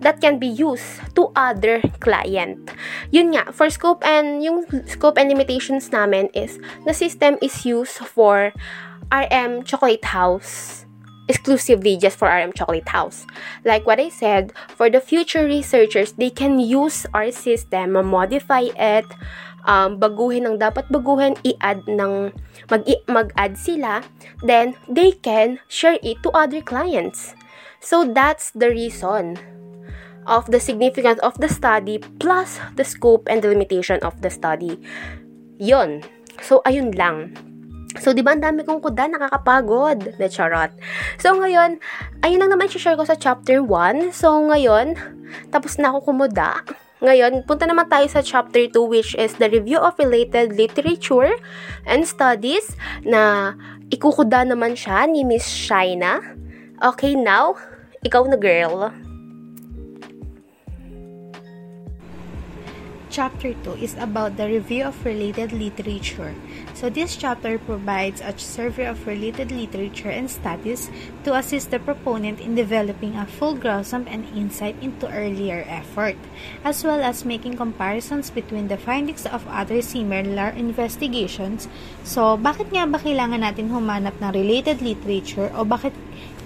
that 0.00 0.22
can 0.22 0.38
be 0.38 0.46
used 0.46 1.02
to 1.18 1.34
other 1.34 1.82
client. 1.98 2.70
Yun 3.10 3.34
nga, 3.34 3.50
for 3.50 3.66
scope 3.68 4.06
and 4.06 4.40
yung 4.46 4.62
scope 4.86 5.18
and 5.18 5.28
limitations 5.28 5.90
namin 5.90 6.30
is 6.32 6.62
the 6.86 6.94
system 6.94 7.36
is 7.42 7.66
used 7.66 7.98
for 7.98 8.54
RM 9.10 9.66
Chocolate 9.66 10.04
House 10.14 10.86
exclusively 11.28 11.96
just 11.96 12.16
for 12.16 12.26
RM 12.26 12.52
Chocolate 12.54 12.88
House. 12.88 13.26
Like 13.64 13.86
what 13.86 14.00
I 14.00 14.08
said, 14.08 14.52
for 14.74 14.88
the 14.88 15.00
future 15.00 15.44
researchers, 15.44 16.12
they 16.12 16.30
can 16.30 16.58
use 16.58 17.04
our 17.12 17.30
system, 17.30 17.92
modify 17.92 18.72
it, 18.72 19.04
um, 19.68 20.00
baguhin 20.00 20.48
ang 20.48 20.56
dapat 20.56 20.88
baguhin, 20.88 21.36
i-add 21.44 21.84
ng, 21.84 22.32
mag, 22.72 22.82
mag-add 23.06 23.54
sila, 23.54 24.00
then 24.40 24.72
they 24.88 25.12
can 25.12 25.60
share 25.68 26.00
it 26.00 26.18
to 26.24 26.32
other 26.32 26.64
clients. 26.64 27.36
So 27.78 28.08
that's 28.08 28.50
the 28.56 28.72
reason 28.72 29.38
of 30.26 30.48
the 30.50 30.58
significance 30.60 31.20
of 31.24 31.36
the 31.40 31.48
study 31.48 32.00
plus 32.20 32.58
the 32.74 32.84
scope 32.84 33.28
and 33.30 33.44
the 33.44 33.48
limitation 33.48 34.00
of 34.02 34.18
the 34.24 34.32
study. 34.32 34.76
Yon. 35.60 36.04
So, 36.44 36.62
ayun 36.62 36.94
lang. 36.94 37.34
So, 37.98 38.14
di 38.14 38.22
ba 38.22 38.36
ang 38.36 38.44
dami 38.44 38.62
kong 38.62 38.78
kuda, 38.78 39.10
nakakapagod. 39.10 40.20
Na 40.22 40.30
charot. 40.30 40.70
So, 41.18 41.34
ngayon, 41.34 41.82
ayun 42.22 42.38
lang 42.38 42.54
naman 42.54 42.70
share 42.70 42.94
ko 42.94 43.02
sa 43.02 43.18
chapter 43.18 43.58
1. 43.64 44.14
So, 44.14 44.38
ngayon, 44.38 44.94
tapos 45.50 45.80
na 45.82 45.90
ako 45.90 46.14
kumuda. 46.14 46.62
Ngayon, 46.98 47.46
punta 47.46 47.62
naman 47.62 47.86
tayo 47.86 48.10
sa 48.10 48.26
chapter 48.26 48.66
2 48.66 48.74
which 48.90 49.14
is 49.14 49.38
the 49.38 49.46
review 49.46 49.78
of 49.78 49.94
related 50.02 50.58
literature 50.58 51.30
and 51.86 52.02
studies 52.02 52.74
na 53.06 53.54
ikukuda 53.86 54.42
naman 54.42 54.74
siya 54.74 55.06
ni 55.06 55.22
Miss 55.22 55.46
Shaina. 55.46 56.18
Okay, 56.82 57.14
now, 57.14 57.54
ikaw 58.02 58.26
na 58.26 58.34
girl. 58.34 58.90
Chapter 63.14 63.54
2 63.62 63.78
is 63.78 63.94
about 64.02 64.34
the 64.34 64.50
review 64.50 64.90
of 64.90 64.98
related 65.06 65.54
literature. 65.54 66.34
So 66.78 66.86
this 66.86 67.18
chapter 67.18 67.58
provides 67.58 68.22
a 68.22 68.30
survey 68.38 68.86
of 68.86 69.02
related 69.02 69.50
literature 69.50 70.14
and 70.14 70.30
studies 70.30 70.86
to 71.26 71.34
assist 71.34 71.74
the 71.74 71.82
proponent 71.82 72.38
in 72.38 72.54
developing 72.54 73.18
a 73.18 73.26
full 73.26 73.58
grasp 73.58 74.06
and 74.06 74.22
insight 74.30 74.78
into 74.78 75.10
earlier 75.10 75.66
effort, 75.66 76.14
as 76.62 76.86
well 76.86 77.02
as 77.02 77.26
making 77.26 77.58
comparisons 77.58 78.30
between 78.30 78.70
the 78.70 78.78
findings 78.78 79.26
of 79.26 79.42
other 79.50 79.82
similar 79.82 80.54
investigations. 80.54 81.66
So, 82.06 82.38
bakit 82.38 82.70
nga 82.70 82.86
ba 82.86 83.02
kailangan 83.02 83.42
natin 83.42 83.74
humanap 83.74 84.14
ng 84.22 84.30
related 84.30 84.78
literature 84.78 85.50
o 85.58 85.66
bakit 85.66 85.98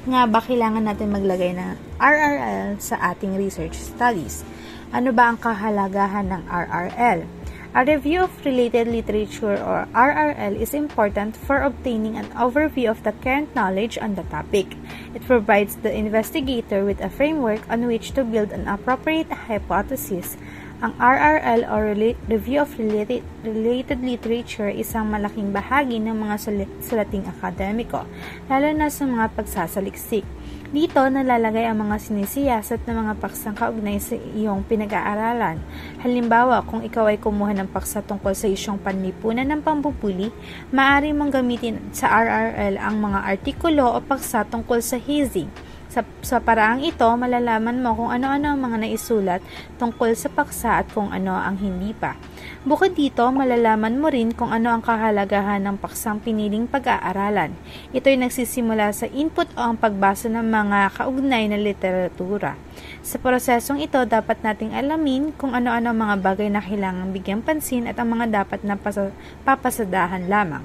nga 0.09 0.25
ba 0.25 0.41
kailangan 0.41 0.89
natin 0.89 1.13
maglagay 1.13 1.53
ng 1.61 1.77
RRL 2.01 2.81
sa 2.81 2.97
ating 3.13 3.37
research 3.37 3.77
studies? 3.77 4.49
Ano 4.97 5.13
ba 5.13 5.29
ang 5.29 5.37
kahalagahan 5.37 6.33
ng 6.33 6.43
RRL? 6.49 7.42
A 7.73 7.89
review 7.89 8.29
of 8.29 8.45
related 8.45 8.85
literature 8.85 9.57
or 9.57 9.89
RRL 9.97 10.61
is 10.61 10.77
important 10.77 11.33
for 11.33 11.65
obtaining 11.65 12.21
an 12.21 12.29
overview 12.37 12.93
of 12.93 13.01
the 13.01 13.17
current 13.25 13.49
knowledge 13.57 13.97
on 13.97 14.13
the 14.13 14.29
topic. 14.29 14.77
It 15.17 15.25
provides 15.25 15.81
the 15.81 15.89
investigator 15.89 16.85
with 16.85 17.01
a 17.01 17.09
framework 17.09 17.65
on 17.73 17.89
which 17.89 18.13
to 18.13 18.29
build 18.29 18.53
an 18.53 18.69
appropriate 18.69 19.33
hypothesis. 19.49 20.37
Ang 20.85 20.93
RRL 21.01 21.65
or 21.65 21.97
Review 22.29 22.61
of 22.61 22.77
Related, 22.77 23.25
Related 23.41 24.05
Literature 24.05 24.69
isang 24.69 25.09
malaking 25.09 25.57
bahagi 25.57 25.97
ng 25.97 26.13
mga 26.13 26.37
sulating 26.85 27.25
akademiko, 27.25 28.05
lalo 28.53 28.69
na 28.77 28.93
sa 28.93 29.09
mga 29.09 29.33
pagsasaliksik. 29.33 30.29
Dito 30.73 31.05
nalalagay 31.05 31.69
ang 31.69 31.85
mga 31.85 32.01
sinisiyasat 32.01 32.89
ng 32.89 32.97
mga 33.05 33.15
paksang 33.21 33.53
kaugnay 33.53 34.01
sa 34.01 34.17
iyong 34.17 34.65
pinag-aaralan. 34.65 35.61
Halimbawa, 36.01 36.65
kung 36.65 36.81
ikaw 36.81 37.13
ay 37.13 37.21
kumuha 37.21 37.53
ng 37.53 37.69
paksa 37.69 38.01
tungkol 38.01 38.33
sa 38.33 38.49
isyong 38.49 38.81
panlipunan 38.81 39.45
ng 39.45 39.61
pambubuli, 39.61 40.33
maaari 40.73 41.13
mong 41.13 41.29
gamitin 41.29 41.77
sa 41.93 42.09
RRL 42.25 42.81
ang 42.81 43.05
mga 43.05 43.21
artikulo 43.21 43.85
o 43.85 44.01
paksa 44.01 44.49
tungkol 44.49 44.81
sa 44.81 44.97
hazing 44.97 45.53
sa, 45.93 46.01
sa 46.25 46.41
paraang 46.41 46.81
ito, 46.81 47.05
malalaman 47.05 47.85
mo 47.85 47.93
kung 47.93 48.09
ano-ano 48.09 48.57
ang 48.57 48.61
mga 48.65 48.77
naisulat 48.81 49.45
tungkol 49.77 50.17
sa 50.17 50.33
paksa 50.33 50.81
at 50.81 50.89
kung 50.89 51.13
ano 51.13 51.37
ang 51.37 51.61
hindi 51.61 51.93
pa. 51.93 52.17
Bukod 52.63 52.95
dito, 52.95 53.27
malalaman 53.35 53.99
mo 53.99 54.07
rin 54.07 54.31
kung 54.31 54.55
ano 54.55 54.71
ang 54.71 54.83
kahalagahan 54.87 55.67
ng 55.67 55.77
paksang 55.83 56.23
piniling 56.23 56.71
pag-aaralan. 56.71 57.51
Ito 57.91 58.07
ay 58.07 58.23
nagsisimula 58.23 58.95
sa 58.95 59.11
input 59.11 59.51
o 59.59 59.61
ang 59.67 59.75
pagbasa 59.75 60.31
ng 60.31 60.47
mga 60.47 60.95
kaugnay 60.95 61.51
na 61.51 61.59
literatura. 61.59 62.55
Sa 63.03 63.19
prosesong 63.19 63.83
ito, 63.83 63.99
dapat 64.07 64.47
nating 64.47 64.79
alamin 64.79 65.35
kung 65.35 65.59
ano-ano 65.59 65.91
ang 65.91 65.99
mga 66.07 66.17
bagay 66.23 66.49
na 66.55 66.63
kailangang 66.63 67.11
bigyang 67.11 67.43
pansin 67.43 67.91
at 67.91 67.99
ang 67.99 68.15
mga 68.15 68.47
dapat 68.47 68.63
na 68.63 68.79
papasadahan 69.43 70.31
lamang. 70.31 70.63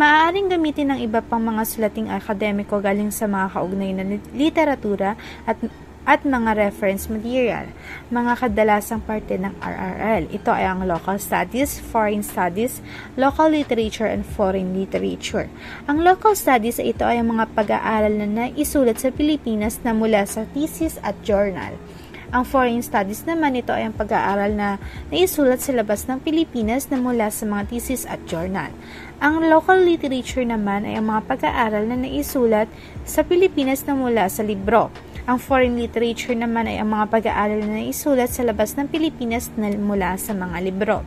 Maaaring 0.00 0.48
gamitin 0.48 0.96
ng 0.96 1.00
iba 1.04 1.20
pang 1.20 1.44
mga 1.44 1.62
sulating 1.68 2.08
akademiko 2.08 2.80
galing 2.80 3.12
sa 3.12 3.28
mga 3.28 3.52
kaugnay 3.52 3.92
na 3.92 4.16
literatura 4.32 5.14
at 5.44 5.60
at 6.04 6.20
mga 6.24 6.56
reference 6.56 7.08
material, 7.08 7.68
mga 8.12 8.32
kadalasang 8.44 9.00
parte 9.04 9.40
ng 9.40 9.56
RRL. 9.60 10.28
Ito 10.32 10.52
ay 10.52 10.68
ang 10.68 10.84
local 10.84 11.16
studies, 11.16 11.80
foreign 11.80 12.20
studies, 12.20 12.84
local 13.16 13.48
literature, 13.48 14.08
and 14.08 14.24
foreign 14.24 14.76
literature. 14.76 15.48
Ang 15.88 16.04
local 16.04 16.36
studies 16.36 16.76
ay 16.76 16.92
ito 16.92 17.08
ay 17.08 17.24
ang 17.24 17.32
mga 17.32 17.56
pag-aaral 17.56 18.12
na 18.12 18.28
naisulat 18.28 19.00
sa 19.00 19.08
Pilipinas 19.08 19.80
na 19.80 19.96
mula 19.96 20.28
sa 20.28 20.44
thesis 20.52 21.00
at 21.00 21.16
journal. 21.24 21.72
Ang 22.34 22.42
foreign 22.42 22.82
studies 22.82 23.22
naman 23.30 23.54
ito 23.54 23.70
ay 23.70 23.86
ang 23.86 23.94
pag-aaral 23.94 24.58
na 24.58 24.82
naisulat 25.06 25.62
sa 25.62 25.70
labas 25.70 26.02
ng 26.10 26.18
Pilipinas 26.18 26.90
na 26.90 26.98
mula 26.98 27.30
sa 27.30 27.46
mga 27.46 27.70
thesis 27.70 28.02
at 28.10 28.18
journal. 28.26 28.74
Ang 29.22 29.46
local 29.46 29.78
literature 29.78 30.42
naman 30.42 30.82
ay 30.82 30.98
ang 30.98 31.14
mga 31.14 31.30
pag-aaral 31.30 31.86
na 31.86 31.94
naisulat 31.94 32.66
sa 33.06 33.22
Pilipinas 33.22 33.86
na 33.86 33.94
mula 33.94 34.26
sa 34.26 34.42
libro. 34.42 34.90
Ang 35.24 35.40
foreign 35.40 35.80
literature 35.80 36.36
naman 36.36 36.68
ay 36.68 36.84
ang 36.84 36.92
mga 36.92 37.08
pag-aaral 37.08 37.64
na 37.64 37.80
isulat 37.80 38.28
sa 38.28 38.44
labas 38.44 38.76
ng 38.76 38.92
Pilipinas 38.92 39.48
na 39.56 39.72
mula 39.72 40.20
sa 40.20 40.36
mga 40.36 40.60
libro. 40.60 41.00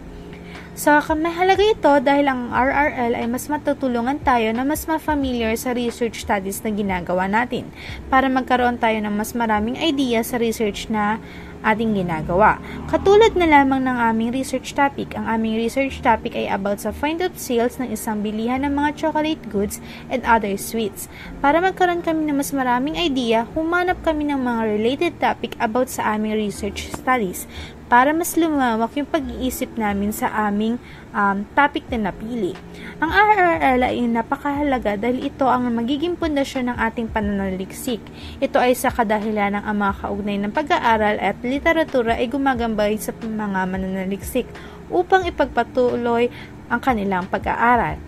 So, 0.74 0.90
mahalaga 1.14 1.62
ito 1.62 1.94
dahil 2.02 2.26
ang 2.26 2.50
RRL 2.50 3.14
ay 3.14 3.26
mas 3.30 3.46
matutulungan 3.46 4.18
tayo 4.22 4.50
na 4.58 4.66
mas 4.66 4.90
ma-familiar 4.90 5.54
sa 5.54 5.74
research 5.74 6.26
studies 6.26 6.66
na 6.66 6.74
ginagawa 6.74 7.30
natin 7.30 7.70
para 8.10 8.26
magkaroon 8.26 8.82
tayo 8.82 8.98
ng 9.06 9.14
mas 9.14 9.38
maraming 9.38 9.78
idea 9.78 10.26
sa 10.26 10.42
research 10.42 10.90
na 10.90 11.22
ating 11.62 11.98
ginagawa. 11.98 12.62
Katulad 12.92 13.34
na 13.34 13.48
lamang 13.48 13.86
ng 13.86 13.98
aming 13.98 14.34
research 14.34 14.76
topic, 14.76 15.14
ang 15.16 15.26
aming 15.30 15.58
research 15.62 16.02
topic 16.02 16.36
ay 16.36 16.50
about 16.52 16.82
sa 16.82 16.92
find-out 16.92 17.38
sales 17.38 17.78
ng 17.78 17.94
isang 17.94 18.26
bilihan 18.26 18.66
ng 18.66 18.74
mga 18.74 19.00
chocolate 19.00 19.44
goods 19.50 19.80
and 20.12 20.26
other 20.28 20.54
sweets. 20.60 21.08
Para 21.40 21.62
magkaroon 21.64 22.04
kami 22.04 22.28
ng 22.28 22.38
mas 22.38 22.52
maraming 22.52 23.00
idea, 23.00 23.48
humanap 23.56 24.02
kami 24.02 24.28
ng 24.28 24.42
mga 24.42 24.62
related 24.68 25.14
topic 25.22 25.54
about 25.62 25.88
sa 25.88 26.18
aming 26.18 26.36
research 26.36 26.90
studies 26.92 27.46
para 27.88 28.12
mas 28.12 28.36
lumawak 28.36 28.92
yung 29.00 29.08
pag-iisip 29.08 29.72
namin 29.80 30.12
sa 30.12 30.28
aming 30.48 30.76
um, 31.16 31.48
topic 31.56 31.88
na 31.92 32.12
napili. 32.12 32.52
Ang 33.00 33.12
RRL 33.12 33.82
ay 33.88 34.04
napakahalaga 34.12 35.00
dahil 35.00 35.32
ito 35.32 35.48
ang 35.48 35.72
magiging 35.72 36.20
pundasyon 36.20 36.72
ng 36.72 36.78
ating 36.78 37.08
pananaliksik. 37.08 38.04
Ito 38.44 38.60
ay 38.60 38.76
sa 38.76 38.92
kadahilan 38.92 39.60
ng 39.60 39.64
ang 39.64 39.78
mga 39.80 39.94
kaugnay 40.04 40.38
ng 40.44 40.52
pag-aaral 40.52 41.16
at 41.20 41.40
literatura 41.42 42.20
ay 42.20 42.28
gumagambay 42.28 43.00
sa 43.00 43.16
mga 43.16 43.60
mananaliksik 43.68 44.48
upang 44.92 45.24
ipagpatuloy 45.28 46.28
ang 46.68 46.80
kanilang 46.84 47.28
pag-aaral. 47.32 48.00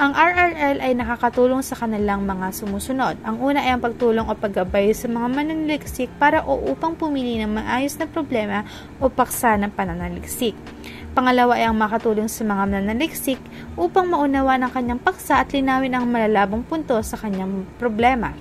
Ang 0.00 0.16
RRL 0.16 0.80
ay 0.80 0.96
nakakatulong 0.96 1.60
sa 1.60 1.76
kanilang 1.76 2.24
mga 2.24 2.48
sumusunod. 2.56 3.20
Ang 3.28 3.36
una 3.44 3.60
ay 3.60 3.76
ang 3.76 3.84
pagtulong 3.84 4.24
o 4.24 4.32
paggabay 4.32 4.88
sa 4.96 5.04
mga 5.04 5.28
mananaliksik 5.28 6.08
para 6.16 6.40
o 6.48 6.56
upang 6.72 6.96
pumili 6.96 7.36
ng 7.36 7.52
maayos 7.52 8.00
na 8.00 8.08
problema 8.08 8.64
o 8.96 9.12
paksa 9.12 9.52
ng 9.60 9.68
pananaliksik. 9.68 10.56
Pangalawa 11.12 11.60
ay 11.60 11.68
ang 11.68 11.76
makatulong 11.76 12.24
sa 12.24 12.40
mga 12.40 12.72
mananaliksik 12.72 13.36
upang 13.76 14.08
maunawa 14.08 14.56
ng 14.64 14.72
kanyang 14.72 14.96
paksa 14.96 15.44
at 15.44 15.52
linawin 15.52 15.92
ang 15.92 16.08
malalabong 16.08 16.64
punto 16.64 16.96
sa 17.04 17.20
kanyang 17.20 17.68
problema. 17.76 18.32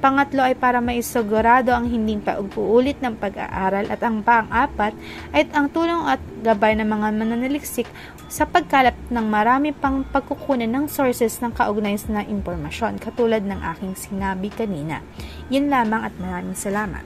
Pangatlo 0.00 0.46
ay 0.46 0.54
para 0.56 0.78
maisugurado 0.80 1.74
ang 1.74 1.90
hindi 1.90 2.16
pag-uulit 2.22 3.02
ng 3.02 3.20
pag-aaral 3.20 3.90
at 3.90 4.00
ang 4.00 4.22
pang-apat 4.24 4.94
ay 5.34 5.44
ang 5.52 5.68
tulong 5.68 6.06
at 6.08 6.22
gabay 6.40 6.72
ng 6.78 6.88
mga 6.88 7.06
mananaliksik 7.18 7.84
sa 8.30 8.46
pagkalap 8.46 8.94
ng 9.10 9.26
marami 9.26 9.74
pang 9.74 10.06
pagkukunan 10.06 10.70
ng 10.70 10.86
sources 10.86 11.42
ng 11.42 11.50
kaugnay 11.50 11.98
na 12.06 12.22
impormasyon 12.22 13.02
katulad 13.02 13.42
ng 13.42 13.58
aking 13.74 13.98
sinabi 13.98 14.54
kanina. 14.54 15.02
Yun 15.50 15.66
lamang 15.66 16.06
at 16.06 16.14
maraming 16.22 16.54
salamat. 16.54 17.02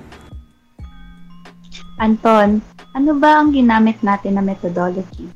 Anton, 1.96 2.60
ano 2.92 3.10
ba 3.16 3.40
ang 3.40 3.56
ginamit 3.56 4.04
natin 4.04 4.37
na 4.37 4.44
methodology? 4.44 5.32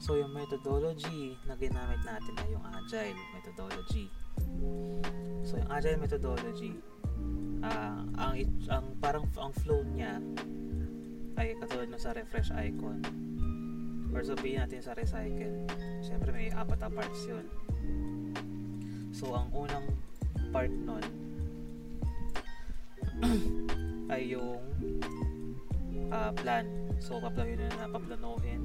So, 0.00 0.16
yung 0.16 0.32
methodology 0.32 1.36
na 1.44 1.52
ginamit 1.60 2.00
natin 2.00 2.32
ay 2.40 2.48
yung 2.56 2.64
agile 2.72 3.20
methodology. 3.36 4.08
So, 5.44 5.60
yung 5.60 5.68
agile 5.68 6.00
methodology, 6.00 6.72
uh, 7.60 8.00
ang, 8.16 8.32
ang 8.72 8.86
parang 8.96 9.28
ang 9.36 9.52
flow 9.60 9.84
niya 9.92 10.24
ay 11.36 11.52
katulad 11.60 11.92
ng 11.92 12.00
sa 12.00 12.16
refresh 12.16 12.48
icon 12.56 13.04
or 14.16 14.24
sabihin 14.24 14.64
natin 14.64 14.80
sa 14.80 14.96
recycle. 14.96 15.68
Siyempre 16.00 16.32
may 16.32 16.48
apat 16.48 16.80
na 16.80 16.88
parts 16.88 17.28
yun. 17.28 17.44
So, 19.12 19.36
ang 19.36 19.52
unang 19.52 19.84
part 20.48 20.72
nun 20.72 21.04
ay 24.12 24.32
yung 24.32 24.64
uh, 26.08 26.32
plan. 26.32 26.64
So, 26.96 27.20
paplanuhin 27.20 27.68
na 27.76 27.92
paplanuhin 27.92 28.62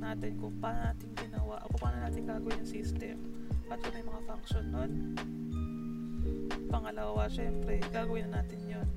natin 0.00 0.40
kung 0.40 0.56
paano 0.64 0.80
natin 0.88 1.08
ginawa 1.12 1.60
o 1.68 1.76
paano 1.76 2.00
natin 2.00 2.24
gagawin 2.24 2.56
yung 2.64 2.72
system 2.72 3.16
at 3.68 3.76
kung 3.84 3.92
may 3.92 4.04
mga 4.06 4.22
function 4.24 4.64
nun 4.70 4.92
pangalawa 6.70 7.26
syempre 7.26 7.82
gagawin 7.90 8.30
na 8.30 8.38
natin 8.42 8.60
yon 8.70 8.88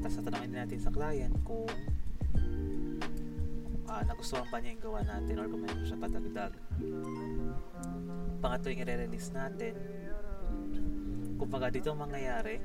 tapos 0.00 0.16
tatanungin 0.20 0.52
natin 0.64 0.80
sa 0.80 0.88
client 0.88 1.34
kung 1.44 1.68
uh, 3.92 4.02
nagustuhan 4.08 4.48
pa 4.48 4.56
niya 4.58 4.72
yung 4.72 4.84
gawa 4.88 5.00
natin 5.04 5.34
or 5.36 5.46
kung 5.52 5.60
may 5.60 5.72
siya 5.84 5.98
padagdag 6.00 6.52
pangatlo 8.40 8.68
yung 8.72 8.82
i-release 8.88 9.30
natin 9.36 9.74
kung 11.36 11.50
baga 11.52 11.68
dito 11.68 11.92
mangyayari 11.92 12.56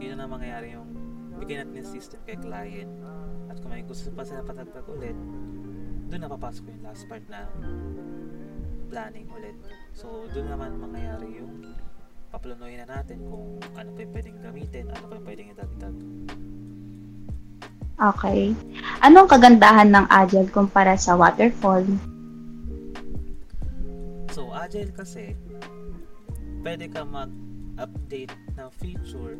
dito 0.00 0.14
na 0.16 0.24
mangyayari 0.24 0.72
yung 0.72 0.88
bigyan 1.36 1.68
natin 1.68 1.84
yung 1.84 1.92
system 1.92 2.20
kay 2.24 2.40
client 2.40 2.92
at 3.52 3.60
kung 3.60 3.70
may 3.70 3.84
gusto 3.84 4.08
pa 4.16 4.24
sila 4.24 4.40
patagdag 4.40 4.88
ulit 4.88 5.18
doon 6.08 6.20
na 6.24 6.30
papasok 6.30 6.64
yung 6.72 6.84
last 6.84 7.04
part 7.10 7.24
na 7.26 7.48
planning 8.94 9.26
ulit. 9.34 9.58
So, 9.90 10.30
doon 10.30 10.46
naman 10.46 10.78
mangyayari 10.78 11.42
yung 11.42 11.66
paplanuhin 12.30 12.82
na 12.82 12.86
natin 12.86 13.26
kung 13.26 13.58
ano 13.74 13.90
pa 13.90 13.98
yung 14.06 14.12
pwedeng 14.14 14.38
gamitin, 14.38 14.84
ano 14.94 15.04
pa 15.10 15.14
yung 15.18 15.26
pwedeng 15.26 15.48
idagdag. 15.50 15.96
Okay. 17.94 18.50
Anong 19.06 19.30
kagandahan 19.30 19.94
ng 19.94 20.06
Agile 20.10 20.50
kumpara 20.50 20.98
sa 20.98 21.14
Waterfall? 21.14 21.86
So, 24.34 24.50
Agile 24.50 24.90
kasi, 24.90 25.38
pwede 26.66 26.90
ka 26.90 27.06
mag-update 27.06 28.34
ng 28.58 28.68
feature 28.82 29.38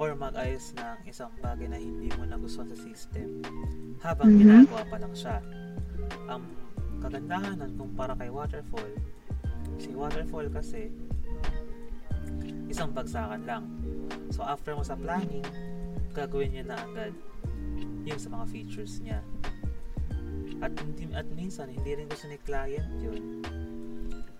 or 0.00 0.16
mag-ayos 0.16 0.72
ng 0.76 0.98
isang 1.08 1.32
bagay 1.44 1.68
na 1.68 1.76
hindi 1.76 2.08
mo 2.16 2.24
nagustuhan 2.24 2.68
sa 2.72 2.78
system 2.80 3.44
habang 4.00 4.36
mm-hmm. 4.36 4.68
ginagawa 4.68 4.82
pa 4.88 4.96
lang 5.00 5.14
siya. 5.16 5.36
Ang 6.32 6.42
kagandahan 7.00 7.60
nun 7.60 7.72
kumpara 7.76 8.16
kay 8.16 8.28
waterfall, 8.32 8.92
si 9.76 9.92
waterfall 9.92 10.48
kasi 10.52 10.92
isang 12.68 12.92
bagsakan 12.92 13.42
lang. 13.44 13.64
So 14.32 14.44
after 14.44 14.76
mo 14.76 14.84
sa 14.84 14.96
planning, 14.96 15.44
gagawin 16.12 16.56
niya 16.56 16.64
na 16.72 16.76
agad 16.76 17.12
yung 18.06 18.22
sa 18.22 18.30
mga 18.30 18.46
features 18.48 19.02
niya. 19.02 19.18
At, 20.62 20.72
at 21.12 21.26
minsan, 21.34 21.68
hindi 21.68 21.98
rin 21.98 22.06
gusto 22.06 22.30
ni 22.30 22.38
client 22.46 22.88
yun. 23.02 23.42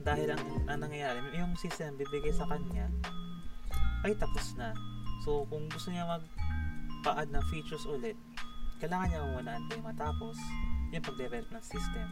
Dahil 0.00 0.32
ang, 0.32 0.42
ang 0.70 0.80
nangyayari, 0.86 1.18
yung 1.34 1.58
system 1.58 1.98
bibigay 1.98 2.30
sa 2.30 2.46
kanya, 2.46 2.86
ay 4.06 4.14
tapos 4.14 4.54
na. 4.54 4.70
So, 5.26 5.42
kung 5.50 5.66
gusto 5.66 5.90
niya 5.90 6.06
mag-pa-add 6.06 7.34
ng 7.34 7.44
features 7.50 7.82
ulit, 7.90 8.14
kailangan 8.78 9.10
niya 9.10 9.20
muna 9.34 9.50
antay 9.58 9.80
matapos 9.82 10.38
yung 10.94 11.02
pag-develop 11.02 11.50
ng 11.50 11.64
system 11.66 12.08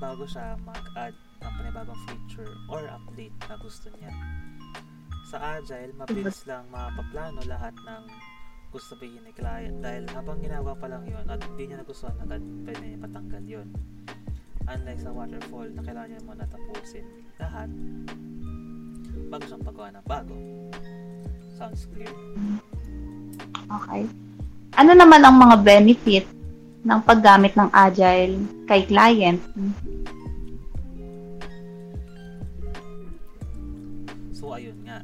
bago 0.00 0.24
siya 0.24 0.56
mag-add 0.64 1.12
ng 1.44 1.52
panibagong 1.60 2.00
feature 2.08 2.48
or 2.72 2.80
update 2.88 3.36
na 3.50 3.58
gusto 3.60 3.92
niya. 4.00 4.12
Sa 5.28 5.36
Agile, 5.36 5.92
mabilis 5.92 6.46
lang 6.48 6.64
mapaplano 6.72 7.44
lahat 7.44 7.76
ng 7.84 8.02
gusto 8.70 8.94
sabihin 8.94 9.26
ni 9.26 9.34
client 9.34 9.82
dahil 9.82 10.06
habang 10.14 10.38
ginagawa 10.38 10.78
pa 10.78 10.86
lang 10.86 11.02
yun 11.02 11.26
at 11.26 11.42
hindi 11.42 11.66
niya 11.66 11.82
nagustuhan 11.82 12.14
agad, 12.22 12.38
pwede 12.62 12.82
niya 12.86 13.02
patanggal 13.02 13.42
yun. 13.42 13.68
Unlike 14.70 15.00
sa 15.02 15.10
waterfall 15.10 15.68
na 15.74 15.82
kailangan 15.82 16.08
niya 16.14 16.22
muna 16.22 16.46
tapusin 16.46 17.06
lahat 17.42 17.70
bago 19.26 19.42
siyang 19.50 19.66
paggawa 19.66 19.88
ng 19.90 20.06
bago. 20.06 20.38
Sounds 21.58 21.90
clear? 21.90 22.14
Okay. 23.66 24.06
Ano 24.78 24.92
naman 24.94 25.26
ang 25.26 25.34
mga 25.34 25.56
benefit 25.66 26.24
ng 26.86 27.00
paggamit 27.02 27.58
ng 27.58 27.68
Agile 27.74 28.38
kay 28.70 28.86
client? 28.86 29.42
So, 34.30 34.54
ayun 34.54 34.78
nga. 34.86 35.02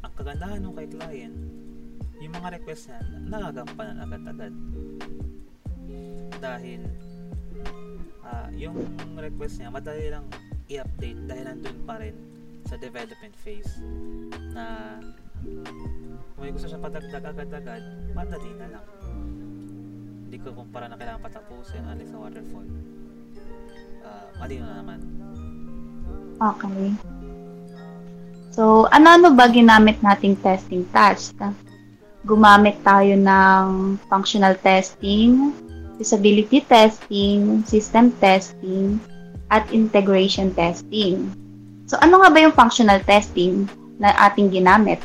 Ang 0.00 0.12
kagandahan 0.16 0.64
ng 0.64 0.74
kay 0.80 0.88
client, 0.96 1.36
yung 2.26 2.34
mga 2.42 2.58
request 2.58 2.90
niya, 2.90 2.98
nagagampanan 3.30 4.02
agad-agad. 4.02 4.54
Dahil, 6.42 6.82
ah 8.26 8.50
yung 8.58 8.74
request 9.14 9.62
niya, 9.62 9.70
madali 9.70 10.10
lang 10.10 10.26
i-update 10.66 11.20
dahil 11.30 11.44
nandun 11.46 11.78
pa 11.86 12.02
rin 12.02 12.16
sa 12.66 12.74
development 12.82 13.34
phase 13.38 13.78
na 14.50 14.98
kung 16.34 16.42
may 16.42 16.50
gusto 16.50 16.66
siya 16.66 16.82
padagdag 16.82 17.22
agad-agad, 17.22 17.82
madali 18.10 18.50
na 18.58 18.66
lang. 18.74 18.86
Hindi 20.26 20.36
ko 20.42 20.50
kumpara 20.50 20.90
na 20.90 20.98
kailangan 20.98 21.22
patapusin 21.22 21.86
alis 21.86 22.10
sa 22.10 22.18
waterfall. 22.18 22.66
Uh, 24.02 24.26
malino 24.42 24.66
na 24.66 24.82
naman. 24.82 24.98
Okay. 26.42 26.90
So, 28.50 28.90
ano-ano 28.90 29.30
ba 29.38 29.46
ginamit 29.46 30.02
nating 30.02 30.42
testing 30.42 30.82
task? 30.90 31.38
Gumamit 32.26 32.82
tayo 32.82 33.14
ng 33.14 33.96
functional 34.10 34.58
testing, 34.60 35.54
usability 36.02 36.60
testing, 36.66 37.62
system 37.64 38.10
testing, 38.18 38.98
at 39.50 39.62
integration 39.70 40.50
testing. 40.54 41.30
So, 41.86 41.94
ano 42.02 42.18
nga 42.22 42.34
ba 42.34 42.38
yung 42.42 42.56
functional 42.56 42.98
testing 43.06 43.70
na 44.02 44.10
ating 44.26 44.50
ginamit? 44.50 44.98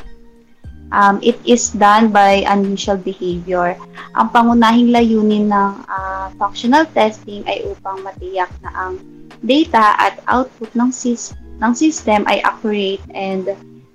Um, 0.92 1.24
it 1.24 1.40
is 1.48 1.72
done 1.72 2.12
by 2.12 2.44
unusual 2.44 3.00
behavior. 3.00 3.78
Ang 4.12 4.28
pangunahing 4.28 4.92
layunin 4.92 5.48
ng 5.48 5.72
uh, 5.88 6.26
functional 6.36 6.84
testing 6.92 7.46
ay 7.48 7.64
upang 7.64 8.04
matiyak 8.04 8.52
na 8.60 8.70
ang 8.76 9.00
data 9.40 9.96
at 9.96 10.20
output 10.28 10.68
ng, 10.76 10.92
sis- 10.92 11.32
ng 11.64 11.72
system 11.72 12.28
ay 12.28 12.44
accurate 12.44 13.00
and 13.16 13.48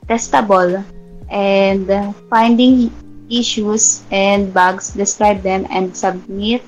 testable 0.09 0.81
and 1.29 1.85
finding 2.33 2.89
issues 3.29 4.03
and 4.11 4.53
bugs, 4.53 4.95
describe 4.95 5.43
them 5.43 5.67
and 5.69 5.95
submit 5.95 6.63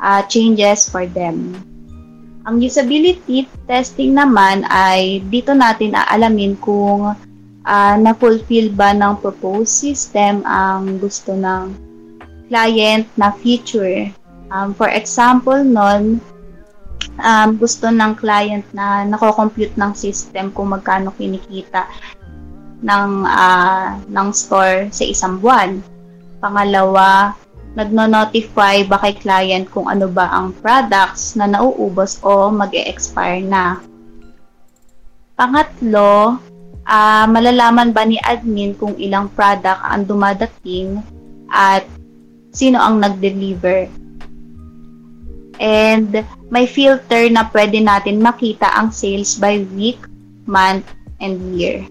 uh, 0.00 0.22
changes 0.28 0.88
for 0.88 1.06
them. 1.06 1.56
Ang 2.42 2.58
usability 2.58 3.46
testing 3.70 4.18
naman 4.18 4.66
ay 4.66 5.22
dito 5.30 5.54
natin 5.54 5.94
aalamin 5.94 6.58
kung 6.58 7.14
uh, 7.62 7.94
na-fulfill 8.02 8.74
ba 8.74 8.90
ng 8.90 9.22
proposed 9.22 9.70
system 9.70 10.42
ang 10.42 10.98
gusto 10.98 11.38
ng 11.38 11.70
client 12.50 13.06
na 13.14 13.30
feature. 13.30 14.10
Um, 14.50 14.74
for 14.74 14.90
example, 14.90 15.62
nun, 15.62 16.18
um, 17.22 17.48
gusto 17.56 17.88
ng 17.88 18.18
client 18.18 18.66
na 18.74 19.06
nako-compute 19.06 19.78
ng 19.78 19.94
system 19.94 20.50
kung 20.50 20.74
magkano 20.74 21.14
kinikita 21.14 21.86
ng, 22.82 23.10
uh, 23.22 24.02
ng 24.10 24.28
store 24.34 24.90
sa 24.90 25.04
isang 25.06 25.38
buwan. 25.38 25.78
Pangalawa, 26.42 27.38
nagno-notify 27.78 28.84
ba 28.90 28.98
kay 28.98 29.14
client 29.16 29.70
kung 29.70 29.86
ano 29.86 30.10
ba 30.10 30.26
ang 30.28 30.50
products 30.58 31.38
na 31.38 31.46
nauubos 31.46 32.18
o 32.20 32.50
mag-e-expire 32.50 33.46
na. 33.46 33.78
Pangatlo, 35.38 36.42
uh, 36.84 37.24
malalaman 37.30 37.94
ba 37.94 38.02
ni 38.04 38.18
admin 38.20 38.74
kung 38.76 38.98
ilang 38.98 39.30
product 39.32 39.80
ang 39.86 40.02
dumadating 40.04 40.98
at 41.48 41.86
sino 42.52 42.82
ang 42.82 43.00
nag-deliver. 43.00 43.88
And 45.62 46.26
may 46.50 46.66
filter 46.66 47.30
na 47.30 47.46
pwede 47.54 47.78
natin 47.78 48.18
makita 48.18 48.66
ang 48.74 48.90
sales 48.90 49.38
by 49.38 49.62
week, 49.78 50.00
month, 50.44 50.84
and 51.22 51.38
year. 51.54 51.86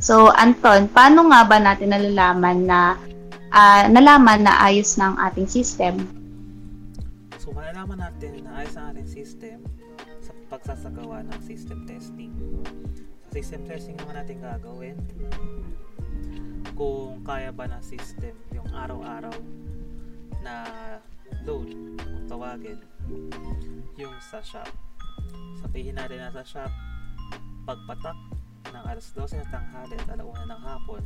So, 0.00 0.32
Anton, 0.32 0.88
paano 0.90 1.28
nga 1.28 1.44
ba 1.44 1.60
natin 1.60 1.92
nalalaman 1.92 2.64
na 2.64 2.96
uh, 3.52 3.84
nalaman 3.92 4.48
na 4.48 4.56
ayos 4.64 4.96
ng 4.96 5.14
ating 5.30 5.44
system? 5.46 6.08
So, 7.36 7.52
malalaman 7.52 8.00
natin 8.00 8.48
na 8.48 8.64
ayos 8.64 8.74
ang 8.80 8.96
ating 8.96 9.08
system 9.08 9.60
pagsasagawa 10.50 11.22
ng 11.30 11.40
system 11.46 11.86
testing. 11.86 12.34
Sa 13.22 13.38
system 13.38 13.62
testing 13.70 13.94
naman 14.02 14.18
natin 14.18 14.42
gagawin 14.42 14.98
kung 16.74 17.22
kaya 17.22 17.54
ba 17.54 17.70
ng 17.70 17.82
system 17.86 18.34
yung 18.50 18.66
araw-araw 18.74 19.32
na 20.42 20.66
load 21.46 21.70
kung 22.02 22.26
tawagin 22.26 22.82
yung 23.94 24.12
sa 24.18 24.42
shop. 24.42 24.66
Sabihin 25.62 25.94
natin 25.94 26.18
na 26.18 26.34
sa 26.34 26.42
shop 26.42 26.72
pagpatak 27.62 28.18
ng 28.68 28.84
alas 28.84 29.08
12 29.16 29.40
ng 29.40 29.48
tanghali 29.48 29.96
at 29.96 30.08
alauna 30.12 30.44
ng 30.44 30.62
hapon 30.62 31.02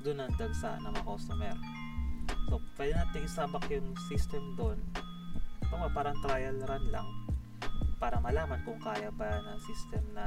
doon 0.00 0.18
ang 0.24 0.32
dagsa 0.40 0.80
ng 0.80 0.92
mga 0.96 1.04
customer. 1.04 1.56
So, 2.48 2.58
pwede 2.80 2.92
natin 2.96 3.20
isabak 3.28 3.64
yung 3.70 3.94
system 4.08 4.42
doon. 4.56 4.78
Parang 5.70 6.16
trial 6.24 6.56
run 6.66 6.84
lang 6.90 7.08
para 8.00 8.16
malaman 8.18 8.58
kung 8.64 8.80
kaya 8.80 9.12
ba 9.12 9.44
ng 9.44 9.58
system 9.60 10.02
na 10.16 10.24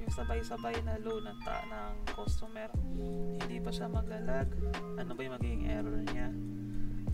yung 0.00 0.10
sabay-sabay 0.10 0.74
na 0.82 0.96
low 1.04 1.20
ng, 1.20 1.38
ta 1.44 1.62
ng 1.68 1.94
customer. 2.16 2.72
Hindi 3.38 3.60
pa 3.60 3.70
siya 3.70 3.86
maglalag. 3.92 4.48
Ano 4.98 5.12
ba 5.12 5.20
yung 5.20 5.36
magiging 5.36 5.64
error 5.68 6.00
niya? 6.08 6.28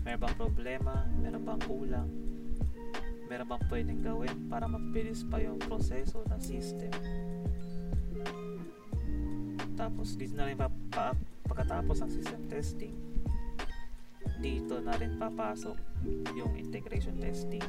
Meron 0.07 0.21
bang 0.23 0.37
problema? 0.39 0.93
Meron 1.19 1.43
bang 1.43 1.61
kulang? 1.67 2.09
Meron 3.29 3.45
bang 3.45 3.63
pwedeng 3.69 4.01
gawin 4.01 4.35
para 4.49 4.65
mabilis 4.65 5.21
pa 5.27 5.37
yung 5.37 5.59
proseso 5.61 6.25
ng 6.25 6.41
system 6.41 6.89
tapos 9.79 10.19
dito 10.19 10.35
na 10.35 10.51
rin 10.51 10.59
pa, 10.59 10.67
pa, 10.91 11.15
pagkatapos 11.47 12.03
ng 12.03 12.11
system 12.11 12.41
testing 12.51 12.95
dito 14.39 14.79
na 14.79 14.95
rin 14.95 15.19
papasok 15.19 15.75
yung 16.31 16.55
integration 16.55 17.19
testing. 17.19 17.63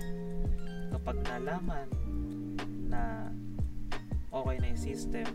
Kapag 0.94 1.18
nalaman 1.27 1.87
na 2.87 3.31
okay 4.31 4.57
na 4.62 4.70
yung 4.70 4.83
system 4.83 5.27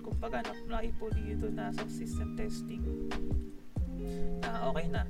kumbaga 0.00 0.40
na 0.40 0.80
naipulido 0.80 1.52
na 1.52 1.68
sa 1.76 1.84
system 1.92 2.38
testing 2.40 2.80
na 4.40 4.70
okay 4.72 4.88
na 4.88 5.04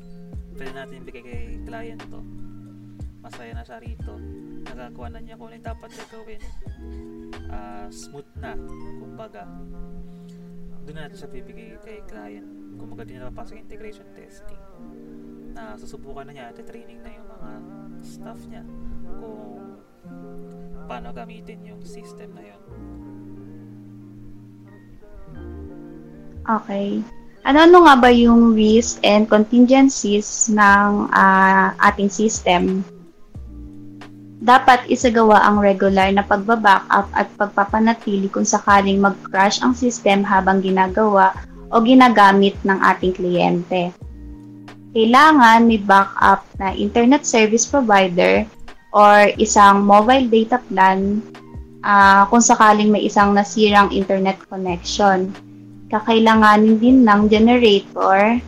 pwede 0.58 0.72
natin 0.74 1.06
bigay 1.06 1.22
kay 1.22 1.46
client 1.62 2.02
to. 2.10 2.20
Masaya 3.22 3.54
na 3.54 3.62
siya 3.66 3.78
rito. 3.82 4.18
Nagagawa 4.66 5.14
na 5.14 5.20
niya 5.22 5.38
kung 5.38 5.50
ano 5.50 5.62
dapat 5.62 5.90
gagawin 5.94 6.42
uh, 7.50 7.86
smooth 7.90 8.26
na 8.38 8.58
kumbaga 8.98 9.46
doon 10.86 11.02
natin 11.02 11.16
siya 11.18 11.30
bibigay 11.34 11.68
kay 11.82 11.98
client 12.06 12.46
kumbaga 12.78 13.02
din 13.02 13.18
na 13.18 13.28
papasok 13.34 13.58
integration 13.58 14.06
testing 14.14 14.60
na 15.56 15.74
susubukan 15.74 16.28
na 16.28 16.32
niya 16.32 16.44
at 16.52 16.60
training 16.62 17.02
na 17.02 17.10
yung 17.10 17.26
mga 17.26 17.50
staff 18.04 18.40
niya 18.46 18.62
kung 19.18 19.80
paano 20.86 21.10
gamitin 21.10 21.58
yung 21.66 21.82
system 21.82 22.30
na 22.36 22.44
yun. 22.46 22.62
Okay. 26.46 27.02
Ano-ano 27.42 27.86
nga 27.90 27.94
ba 27.98 28.10
yung 28.14 28.54
risk 28.54 29.02
and 29.02 29.26
contingencies 29.26 30.46
ng 30.52 31.10
uh, 31.10 31.74
ating 31.82 32.10
system? 32.10 32.86
Dapat 34.46 34.86
isagawa 34.86 35.42
ang 35.42 35.58
regular 35.58 36.06
na 36.14 36.22
pagba-backup 36.22 37.10
at 37.18 37.26
pagpapanatili 37.34 38.30
kung 38.30 38.46
sakaling 38.46 39.02
mag-crash 39.02 39.58
ang 39.58 39.74
system 39.74 40.22
habang 40.22 40.62
ginagawa 40.62 41.34
o 41.74 41.82
ginagamit 41.82 42.54
ng 42.62 42.78
ating 42.78 43.10
kliyente. 43.10 43.90
Kailangan 44.94 45.66
may 45.66 45.82
backup 45.82 46.46
na 46.62 46.70
internet 46.78 47.26
service 47.26 47.66
provider 47.66 48.46
or 48.94 49.34
isang 49.34 49.82
mobile 49.82 50.30
data 50.30 50.62
plan 50.70 51.18
uh, 51.82 52.22
kung 52.30 52.38
sakaling 52.38 52.94
may 52.94 53.02
isang 53.02 53.34
nasirang 53.34 53.90
internet 53.90 54.38
connection. 54.46 55.34
Kakailanganin 55.90 56.78
din 56.78 57.02
ng 57.02 57.26
generator 57.26 58.38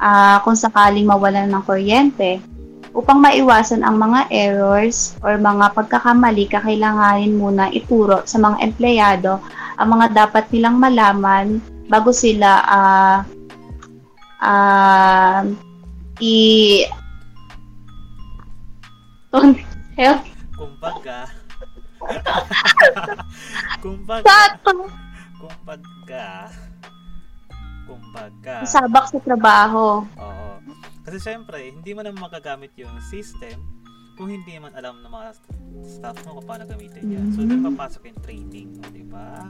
uh, 0.00 0.40
kung 0.40 0.56
sakaling 0.56 1.04
mawalan 1.04 1.52
ng 1.52 1.62
kuryente 1.68 2.40
Upang 2.98 3.22
maiwasan 3.22 3.86
ang 3.86 3.94
mga 4.02 4.26
errors 4.34 5.14
or 5.22 5.38
mga 5.38 5.70
pagkakamali, 5.70 6.50
kakailanganin 6.50 7.38
muna 7.38 7.70
ituro 7.70 8.26
sa 8.26 8.42
mga 8.42 8.58
empleyado 8.58 9.38
ang 9.78 9.94
mga 9.94 10.26
dapat 10.26 10.50
nilang 10.50 10.82
malaman 10.82 11.62
bago 11.86 12.10
sila 12.10 12.58
uh, 12.66 13.18
uh, 14.42 15.46
i 16.18 16.34
help. 19.94 20.26
Kumbaga. 20.58 21.30
Kumbaga. 23.86 24.58
Kumbaga. 25.38 26.26
Kumbaga. 27.86 28.54
Sabak 28.66 29.06
sa 29.14 29.22
trabaho. 29.22 30.02
Oo 30.18 30.47
kasi 31.08 31.24
syempre, 31.24 31.72
hindi 31.72 31.96
mo 31.96 32.04
naman 32.04 32.20
magagamit 32.20 32.76
yung 32.76 32.92
system 33.00 33.64
kung 34.20 34.28
hindi 34.28 34.60
man 34.60 34.76
alam 34.76 35.00
ng 35.00 35.08
mga 35.08 35.28
staff 35.88 36.20
mo 36.28 36.36
kung 36.36 36.44
paano 36.44 36.68
gamitin 36.68 37.08
yan. 37.08 37.26
So, 37.32 37.48
doon 37.48 37.64
mm-hmm. 37.64 37.80
papasok 37.80 38.02
yung 38.12 38.20
training, 38.20 38.68
di 38.92 39.04
ba? 39.08 39.48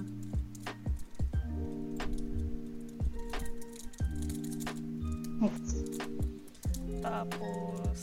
Tapos, 7.03 7.99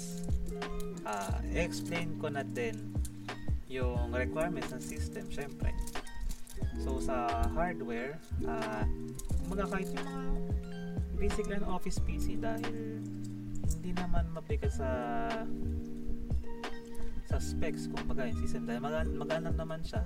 uh, 1.08 1.40
explain 1.56 2.20
ko 2.20 2.28
na 2.28 2.44
din 2.44 2.92
yung 3.72 4.12
requirements 4.12 4.76
ng 4.76 4.84
system, 4.84 5.32
syempre. 5.32 5.72
So, 6.84 7.00
sa 7.00 7.48
hardware, 7.56 8.20
uh, 8.44 8.84
kumbaga 9.48 9.80
kahit 9.80 9.96
yung 9.96 10.04
mga 10.04 10.24
basic 11.16 11.48
lang 11.48 11.64
office 11.64 12.04
PC 12.04 12.36
dahil 12.36 13.00
hindi 13.66 13.92
naman 13.98 14.30
mabigat 14.32 14.74
sa 14.78 14.90
sa 17.26 17.38
specs 17.42 17.90
kung 17.90 18.06
baga 18.06 18.30
yung 18.30 18.40
system. 18.40 18.70
Dahil 18.70 18.82
mag 18.82 19.10
magana 19.18 19.50
naman 19.50 19.82
siya. 19.82 20.06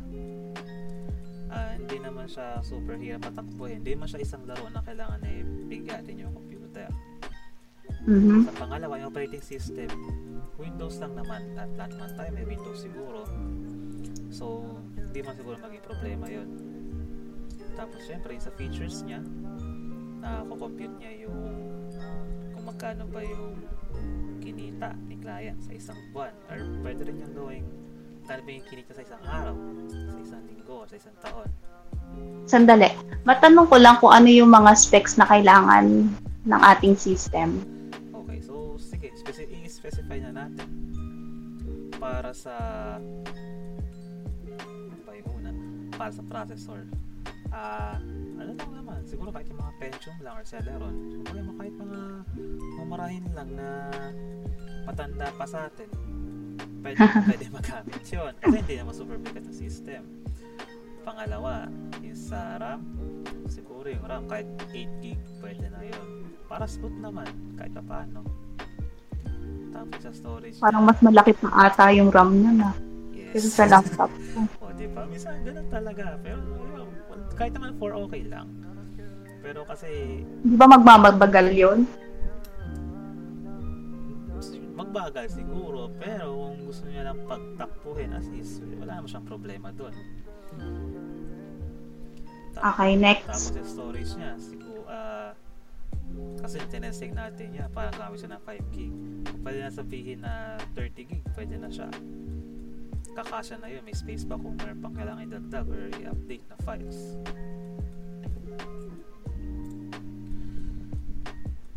Uh, 1.50 1.72
hindi 1.82 1.98
naman 1.98 2.30
siya 2.30 2.62
super 2.62 2.94
hirap 2.94 3.26
patakbuhin 3.26 3.82
hindi 3.82 3.98
naman 3.98 4.06
siya 4.06 4.22
isang 4.22 4.46
laro 4.46 4.70
na 4.70 4.86
kailangan 4.86 5.18
na 5.18 5.30
bigatin 5.66 6.22
yung 6.22 6.34
computer. 6.34 6.88
Mm-hmm. 8.06 8.48
sa 8.48 8.54
pangalawa 8.56 8.96
yung 9.02 9.10
operating 9.12 9.44
system. 9.44 9.90
Windows 10.56 10.98
lang 11.04 11.14
naman. 11.20 11.58
At 11.60 11.70
lahat 11.76 11.92
naman 12.00 12.12
tayo 12.16 12.30
may 12.32 12.46
Windows 12.48 12.80
siguro. 12.86 13.28
So 14.32 14.78
hindi 14.96 15.20
man 15.26 15.36
siguro 15.36 15.58
maging 15.58 15.84
problema 15.84 16.26
yon 16.30 16.50
tapos 17.80 18.04
syempre 18.04 18.36
sa 18.36 18.52
features 18.60 19.08
niya 19.08 19.24
na 20.20 20.44
uh, 20.44 20.52
compute 20.52 20.92
niya 21.00 21.24
yung 21.24 21.40
magkano 22.64 23.04
ba 23.10 23.22
yung 23.24 23.60
kinita 24.40 24.96
ni 25.08 25.16
client 25.20 25.60
sa 25.64 25.72
isang 25.76 26.00
buwan 26.16 26.34
or 26.48 26.60
pwede 26.86 27.08
rin 27.08 27.20
yung 27.20 27.34
gawing 27.36 27.68
magkano 28.24 28.42
ba 28.46 28.52
yung 28.54 28.68
kinita 28.68 28.92
sa 28.96 29.04
isang 29.04 29.24
araw 29.28 29.56
sa 29.90 30.20
isang 30.22 30.44
linggo 30.48 30.78
sa 30.88 30.96
isang 30.96 31.18
taon 31.20 31.50
Sandali. 32.50 32.90
Matanong 33.30 33.70
ko 33.70 33.78
lang 33.78 34.02
kung 34.02 34.10
ano 34.10 34.26
yung 34.26 34.50
mga 34.50 34.74
specs 34.74 35.22
na 35.22 35.30
kailangan 35.30 36.10
ng 36.50 36.62
ating 36.74 36.98
system. 36.98 37.62
Okay, 38.10 38.42
so 38.42 38.74
sige, 38.82 39.14
speci- 39.14 39.46
i-specify 39.62 40.18
na 40.18 40.34
natin 40.34 40.66
para 42.02 42.34
sa 42.34 42.56
ano 44.58 44.98
ba 45.06 45.14
yung 45.14 45.30
una? 45.38 45.52
Para 45.94 46.10
sa 46.10 46.24
processor. 46.26 46.82
Ah, 47.54 48.02
uh, 48.02 48.29
ano 48.40 48.52
lang 48.56 48.72
naman, 48.72 49.00
siguro 49.04 49.30
kahit 49.36 49.48
yung 49.52 49.60
mga 49.60 49.74
Pentium 49.78 50.18
lang 50.24 50.34
or 50.40 50.46
Celeron, 50.48 50.96
siguro 51.12 51.36
yung 51.36 51.60
kahit 51.60 51.76
mga 51.76 52.00
mamarahin 52.80 53.26
lang 53.36 53.50
na 53.54 53.68
patanda 54.88 55.28
pa 55.36 55.46
sa 55.46 55.68
atin, 55.68 55.90
pwede, 56.82 56.98
pwede 57.30 57.46
magamit 57.52 58.04
yun. 58.08 58.34
Kasi 58.40 58.56
hindi 58.64 58.76
naman 58.80 58.94
super 58.96 59.18
bigat 59.20 59.44
na 59.44 59.54
system. 59.54 60.04
Pangalawa, 61.04 61.68
is 62.04 62.20
sa 62.32 62.60
RAM, 62.60 62.82
siguro 63.52 63.88
yung 63.92 64.06
RAM 64.08 64.24
kahit 64.28 64.48
8 64.72 65.04
gig 65.04 65.20
pwede 65.44 65.68
na 65.68 65.82
yun. 65.84 66.08
Para 66.50 66.66
smooth 66.66 66.98
naman, 66.98 67.30
kahit 67.60 67.76
pa 67.76 67.84
paano. 67.84 68.26
Tapos 69.70 70.00
sa 70.02 70.12
storage. 70.12 70.58
Parang 70.58 70.82
mas 70.82 70.98
malaki 71.00 71.32
pa 71.38 71.70
ata 71.70 71.94
yung 71.94 72.10
RAM 72.10 72.34
niya 72.34 72.52
na. 72.56 72.70
Yes. 73.14 73.32
Kasi 73.38 73.48
sa 73.54 73.66
laptop 73.70 74.12
o, 74.66 74.74
di 74.74 74.90
ba? 74.90 75.06
Minsan 75.06 75.46
ganun 75.46 75.68
talaga. 75.70 76.18
Pero 76.26 76.42
kahit 77.36 77.54
naman 77.56 77.76
4 77.78 78.06
okay 78.06 78.24
lang. 78.28 78.48
Pero 79.40 79.64
kasi... 79.64 80.22
Di 80.44 80.56
ba 80.60 80.68
magmamabagal 80.68 81.48
yun? 81.56 81.88
Magbagal 84.80 85.28
siguro, 85.28 85.92
pero 86.00 86.40
kung 86.40 86.64
gusto 86.64 86.88
niya 86.88 87.12
lang 87.12 87.20
pagtakpuhin 87.28 88.16
as 88.16 88.28
is, 88.32 88.64
wala 88.80 89.00
naman 89.00 89.10
siyang 89.12 89.28
problema 89.28 89.70
doon. 89.76 89.92
Okay, 92.60 92.92
next. 92.96 93.28
Tapos 93.28 93.60
yung 93.60 93.70
storage 93.72 94.12
niya, 94.16 94.32
siguro, 94.40 94.84
uh, 94.88 95.32
kasi 96.44 96.60
tinesting 96.72 97.16
natin 97.16 97.56
niya, 97.56 97.68
parang 97.72 97.96
gamit 97.96 98.24
siya 98.24 98.32
ng 98.36 98.44
5 98.44 98.76
gig. 98.76 98.94
Pwede 99.44 99.58
na 99.64 99.72
sabihin 99.72 100.20
na 100.24 100.56
30 100.76 101.10
gig, 101.12 101.24
pwede 101.36 101.56
na 101.60 101.70
siya. 101.72 101.88
Kakasya 103.20 103.60
na 103.60 103.68
yun, 103.68 103.84
may 103.84 103.92
space 103.92 104.24
pa 104.24 104.40
kung 104.40 104.56
meron 104.56 104.80
pang 104.80 104.96
kailangan 104.96 105.28
idagdag 105.28 105.68
or 105.68 105.92
i-update 106.00 106.46
na 106.48 106.56
files. 106.64 107.20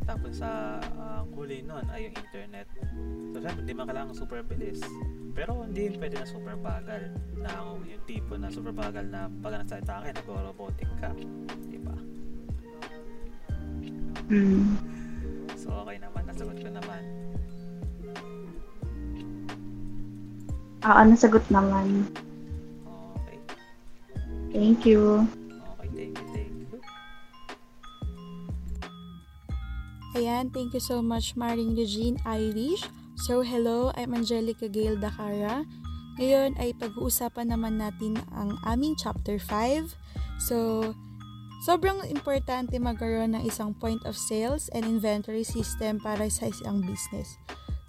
Tapos 0.07 0.39
sa 0.39 0.79
uh, 1.03 1.27
huli 1.35 1.67
nun 1.67 1.83
ay 1.91 2.07
yung 2.07 2.15
internet. 2.15 2.71
So 3.35 3.43
syempre 3.43 3.67
hindi 3.67 3.75
man 3.75 3.91
kailangan 3.91 4.15
super 4.15 4.47
bilis. 4.47 4.87
Pero 5.35 5.67
hindi 5.67 5.91
pwede 5.99 6.23
na 6.23 6.27
super 6.31 6.55
bagal. 6.63 7.11
Na 7.35 7.51
yung 7.91 8.07
tipo 8.07 8.39
na 8.39 8.47
super 8.47 8.71
bagal 8.71 9.03
na 9.11 9.27
pag 9.43 9.67
nagsalita 9.67 9.99
ka, 9.99 10.09
nag-robotic 10.15 10.91
ka. 11.03 11.11
Di 11.67 11.79
ba? 11.83 11.97
Mm. 14.31 14.79
So 15.59 15.75
okay 15.75 15.99
naman, 15.99 16.23
nasagot 16.23 16.55
ko 16.63 16.71
naman. 16.71 17.22
Oo, 20.83 21.01
nasagot 21.07 21.47
naman. 21.47 22.11
Okay. 23.23 23.39
Thank 24.51 24.83
you. 24.83 25.27
Ayan, 30.13 30.53
thank 30.53 30.77
you 30.77 30.83
so 30.83 31.01
much 31.01 31.39
Maring 31.39 31.73
Eugene 31.79 32.21
Irish. 32.29 32.85
So 33.23 33.41
hello, 33.41 33.95
I'm 33.97 34.13
Angelica 34.13 34.69
Gail 34.69 34.99
Dakara. 34.99 35.65
Ngayon 36.21 36.61
ay 36.61 36.77
pag-uusapan 36.77 37.55
naman 37.55 37.81
natin 37.81 38.21
ang 38.37 38.61
aming 38.69 38.99
chapter 38.99 39.41
5. 39.41 39.97
So, 40.37 40.93
sobrang 41.65 42.05
importante 42.11 42.77
magkaroon 42.77 43.33
ng 43.39 43.49
isang 43.49 43.73
point 43.73 44.03
of 44.05 44.19
sales 44.19 44.69
and 44.77 44.85
inventory 44.85 45.47
system 45.47 45.97
para 46.03 46.29
sa 46.29 46.53
isang 46.53 46.85
business. 46.85 47.41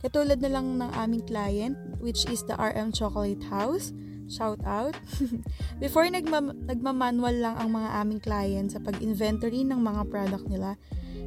Katulad 0.04 0.44
na 0.44 0.52
lang 0.52 0.76
ng 0.78 0.92
aming 1.00 1.24
client, 1.24 1.80
which 2.04 2.28
is 2.28 2.44
the 2.44 2.60
RM 2.60 2.92
Chocolate 2.92 3.42
House. 3.48 3.96
Shout 4.28 4.60
out! 4.68 5.00
Before 5.84 6.04
nagma- 6.12 6.56
nagmamanual 6.68 7.40
lang 7.40 7.56
ang 7.56 7.72
mga 7.72 7.90
aming 8.04 8.22
client 8.22 8.76
sa 8.76 8.84
pag-inventory 8.84 9.64
ng 9.64 9.80
mga 9.80 10.04
product 10.12 10.46
nila, 10.52 10.76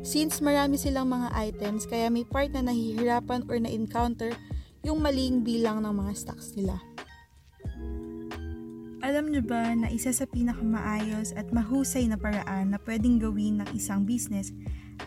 Since 0.06 0.38
marami 0.38 0.78
silang 0.78 1.10
mga 1.10 1.34
items, 1.34 1.82
kaya 1.90 2.06
may 2.14 2.22
part 2.22 2.54
na 2.54 2.62
nahihirapan 2.62 3.42
or 3.50 3.58
na-encounter 3.58 4.30
yung 4.86 5.02
maling 5.02 5.42
bilang 5.42 5.82
ng 5.82 5.90
mga 5.90 6.12
stocks 6.14 6.54
nila. 6.54 6.78
Alam 9.02 9.34
nyo 9.34 9.42
ba 9.42 9.74
na 9.74 9.90
isa 9.90 10.14
sa 10.14 10.22
pinakamaayos 10.30 11.34
at 11.34 11.50
mahusay 11.50 12.06
na 12.06 12.14
paraan 12.14 12.70
na 12.70 12.78
pwedeng 12.86 13.18
gawin 13.18 13.66
ng 13.66 13.68
isang 13.74 14.06
business 14.06 14.54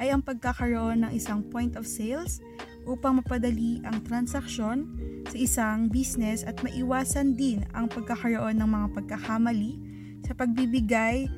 ay 0.04 0.12
ang 0.12 0.20
pagkakaroon 0.20 1.08
ng 1.08 1.12
isang 1.16 1.48
point 1.48 1.80
of 1.80 1.88
sales 1.88 2.44
upang 2.90 3.22
mapadali 3.22 3.78
ang 3.86 4.02
transaksyon 4.02 4.90
sa 5.30 5.38
isang 5.38 5.80
business 5.94 6.42
at 6.42 6.58
maiwasan 6.66 7.38
din 7.38 7.62
ang 7.78 7.86
pagkakaroon 7.86 8.58
ng 8.58 8.70
mga 8.70 8.88
pagkakamali 8.98 9.78
sa 10.26 10.34
pagbibigay 10.34 11.30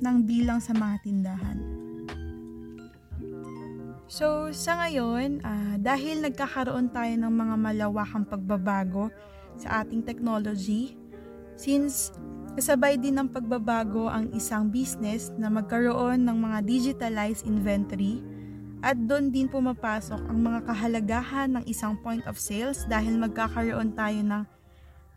ng 0.00 0.16
bilang 0.24 0.58
sa 0.64 0.72
mga 0.72 0.96
tindahan. 1.04 1.58
So, 4.10 4.50
sa 4.50 4.74
ngayon, 4.82 5.38
uh, 5.46 5.78
dahil 5.78 6.24
nagkakaroon 6.26 6.90
tayo 6.90 7.14
ng 7.14 7.30
mga 7.30 7.54
malawakang 7.54 8.26
pagbabago 8.26 9.06
sa 9.54 9.86
ating 9.86 10.02
technology, 10.02 10.98
since 11.54 12.10
kasabay 12.58 12.98
din 12.98 13.22
ng 13.22 13.30
pagbabago 13.30 14.10
ang 14.10 14.34
isang 14.34 14.66
business 14.66 15.30
na 15.38 15.46
magkaroon 15.46 16.26
ng 16.26 16.36
mga 16.42 16.58
digitalized 16.66 17.46
inventory, 17.46 18.18
at 18.80 18.96
doon 18.96 19.28
din 19.28 19.48
pumapasok 19.48 20.20
ang 20.28 20.38
mga 20.40 20.64
kahalagahan 20.64 21.48
ng 21.60 21.64
isang 21.68 22.00
point 22.00 22.24
of 22.24 22.40
sales 22.40 22.88
dahil 22.88 23.20
magkakaroon 23.20 23.92
tayo 23.92 24.20
ng 24.24 24.42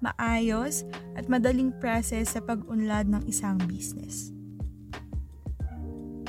maayos 0.04 0.84
at 1.16 1.32
madaling 1.32 1.72
process 1.80 2.36
sa 2.36 2.44
pag-unlad 2.44 3.08
ng 3.08 3.24
isang 3.24 3.56
business. 3.64 4.36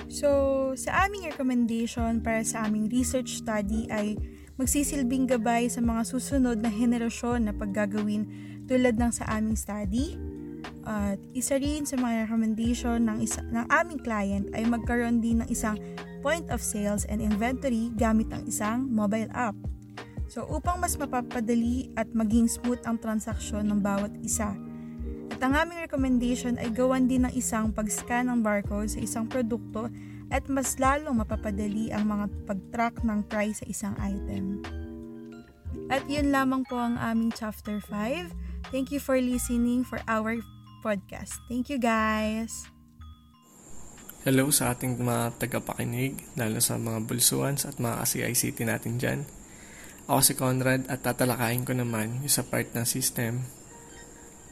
So, 0.07 0.31
sa 0.79 1.11
aming 1.11 1.27
recommendation 1.35 2.23
para 2.23 2.47
sa 2.47 2.71
aming 2.71 2.87
research 2.87 3.43
study 3.43 3.91
ay 3.91 4.15
magsisilbing 4.55 5.27
gabay 5.27 5.67
sa 5.67 5.83
mga 5.83 6.07
susunod 6.07 6.63
na 6.63 6.71
henerasyon 6.71 7.51
na 7.51 7.53
paggagawin 7.53 8.31
tulad 8.71 8.95
ng 8.95 9.11
sa 9.11 9.27
aming 9.35 9.59
study. 9.59 10.15
At 10.85 11.17
isa 11.33 11.57
rin 11.57 11.89
sa 11.89 11.97
mga 11.97 12.29
recommendation 12.29 13.09
ng, 13.09 13.25
isa, 13.25 13.41
ng 13.41 13.65
aming 13.73 14.01
client 14.05 14.47
ay 14.53 14.69
magkaroon 14.69 15.25
din 15.25 15.41
ng 15.41 15.49
isang 15.49 15.81
point 16.21 16.45
of 16.53 16.61
sales 16.61 17.09
and 17.09 17.25
inventory 17.25 17.93
gamit 17.97 18.29
ang 18.33 18.45
isang 18.45 18.89
mobile 18.89 19.29
app. 19.33 19.57
So 20.29 20.45
upang 20.49 20.81
mas 20.81 20.97
mapapadali 20.97 21.93
at 21.97 22.09
maging 22.13 22.49
smooth 22.49 22.81
ang 22.85 23.01
transaksyon 23.01 23.69
ng 23.69 23.81
bawat 23.81 24.13
isa. 24.25 24.53
At 25.33 25.41
ang 25.41 25.57
aming 25.57 25.85
recommendation 25.85 26.61
ay 26.61 26.73
gawan 26.73 27.09
din 27.09 27.29
ng 27.29 27.35
isang 27.37 27.73
pag-scan 27.73 28.29
ng 28.29 28.41
barcode 28.45 28.93
sa 28.93 29.01
isang 29.01 29.25
produkto 29.29 29.89
at 30.33 30.45
mas 30.49 30.77
lalong 30.81 31.21
mapapadali 31.21 31.93
ang 31.93 32.09
mga 32.09 32.27
pag-track 32.49 33.05
ng 33.05 33.21
price 33.29 33.61
sa 33.61 33.67
isang 33.69 33.95
item. 34.01 34.65
At 35.93 36.07
yun 36.09 36.33
lamang 36.33 36.65
po 36.65 36.81
ang 36.81 36.97
aming 36.97 37.35
chapter 37.37 37.83
5. 37.83 38.73
Thank 38.73 38.89
you 38.95 39.03
for 39.03 39.21
listening 39.21 39.85
for 39.85 40.01
our 40.09 40.41
podcast. 40.85 41.41
Thank 41.49 41.73
you 41.73 41.81
guys! 41.81 42.69
Hello 44.29 44.49
sa 44.53 44.77
ating 44.77 45.01
mga 45.01 45.37
tagapakinig, 45.41 46.37
lalo 46.37 46.61
sa 46.61 46.77
mga 46.77 47.09
bulsuans 47.09 47.65
at 47.65 47.81
mga 47.81 48.05
ka-CICT 48.05 48.69
natin 48.69 49.01
dyan. 49.01 49.21
Ako 50.05 50.21
si 50.21 50.33
Conrad 50.37 50.85
at 50.93 51.01
tatalakayin 51.01 51.65
ko 51.65 51.73
naman 51.73 52.21
yung 52.21 52.33
sa 52.33 52.45
part 52.45 52.69
ng 52.77 52.85
system 52.85 53.45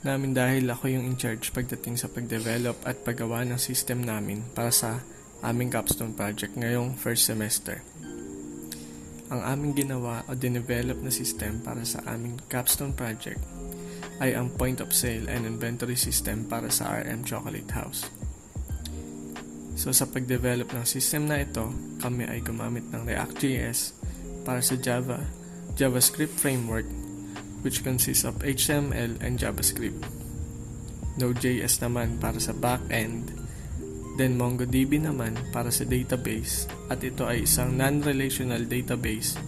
namin 0.03 0.33
dahil 0.35 0.67
ako 0.69 0.93
yung 0.93 1.05
in 1.07 1.17
charge 1.17 1.53
pagdating 1.55 1.95
sa 1.97 2.09
pagdevelop 2.09 2.75
at 2.85 3.01
paggawa 3.01 3.47
ng 3.47 3.61
system 3.61 4.03
namin 4.03 4.45
para 4.53 4.69
sa 4.75 5.01
aming 5.41 5.71
capstone 5.71 6.13
project 6.13 6.57
ngayong 6.59 6.97
first 6.99 7.29
semester. 7.29 7.81
Ang 9.33 9.41
aming 9.41 9.73
ginawa 9.73 10.21
o 10.29 10.37
dinevelop 10.37 11.01
na 11.01 11.09
system 11.09 11.65
para 11.65 11.81
sa 11.89 12.05
aming 12.13 12.37
capstone 12.53 12.93
project 12.93 13.41
ay 14.21 14.37
ang 14.37 14.53
point 14.53 14.83
of 14.83 14.93
sale 14.93 15.31
and 15.31 15.49
inventory 15.49 15.97
system 15.97 16.45
para 16.45 16.69
sa 16.69 17.01
RM 17.01 17.25
Chocolate 17.25 17.73
House. 17.73 18.11
So 19.79 19.91
sa 19.91 20.05
pagdevelop 20.05 20.69
ng 20.77 20.85
system 20.85 21.31
na 21.31 21.41
ito, 21.41 21.73
kami 22.03 22.29
ay 22.29 22.45
gumamit 22.45 22.85
ng 22.93 23.09
React.js 23.09 23.97
para 24.45 24.61
sa 24.61 24.77
Java, 24.77 25.23
JavaScript 25.79 26.37
framework 26.37 26.85
which 27.63 27.87
consists 27.87 28.27
of 28.27 28.43
HTML 28.43 29.17
and 29.23 29.39
JavaScript. 29.39 30.03
Node.js 31.17 31.79
naman 31.85 32.19
para 32.19 32.41
sa 32.43 32.51
backend, 32.53 33.31
then 34.19 34.37
MongoDB 34.37 35.01
naman 35.01 35.39
para 35.55 35.73
sa 35.73 35.87
database 35.87 36.69
at 36.93 37.01
ito 37.01 37.25
ay 37.25 37.47
isang 37.49 37.73
non-relational 37.79 38.67
database 38.69 39.39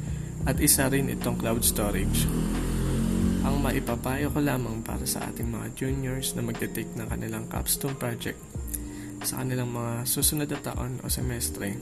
at 0.44 0.60
isa 0.60 0.88
rin 0.88 1.10
itong 1.12 1.40
cloud 1.40 1.64
storage. 1.64 2.24
Ang 3.44 3.60
maipapayo 3.60 4.32
ko 4.32 4.40
lamang 4.40 4.80
para 4.80 5.04
sa 5.04 5.28
ating 5.28 5.52
mga 5.52 5.76
juniors 5.76 6.32
na 6.32 6.40
magte-take 6.40 6.96
ng 6.96 7.04
kanilang 7.12 7.44
capstone 7.52 7.92
project 7.92 8.40
sa 9.20 9.44
kanilang 9.44 9.68
mga 9.68 10.08
susunod 10.08 10.48
na 10.48 10.60
taon 10.64 10.96
o 11.04 11.12
semestre 11.12 11.76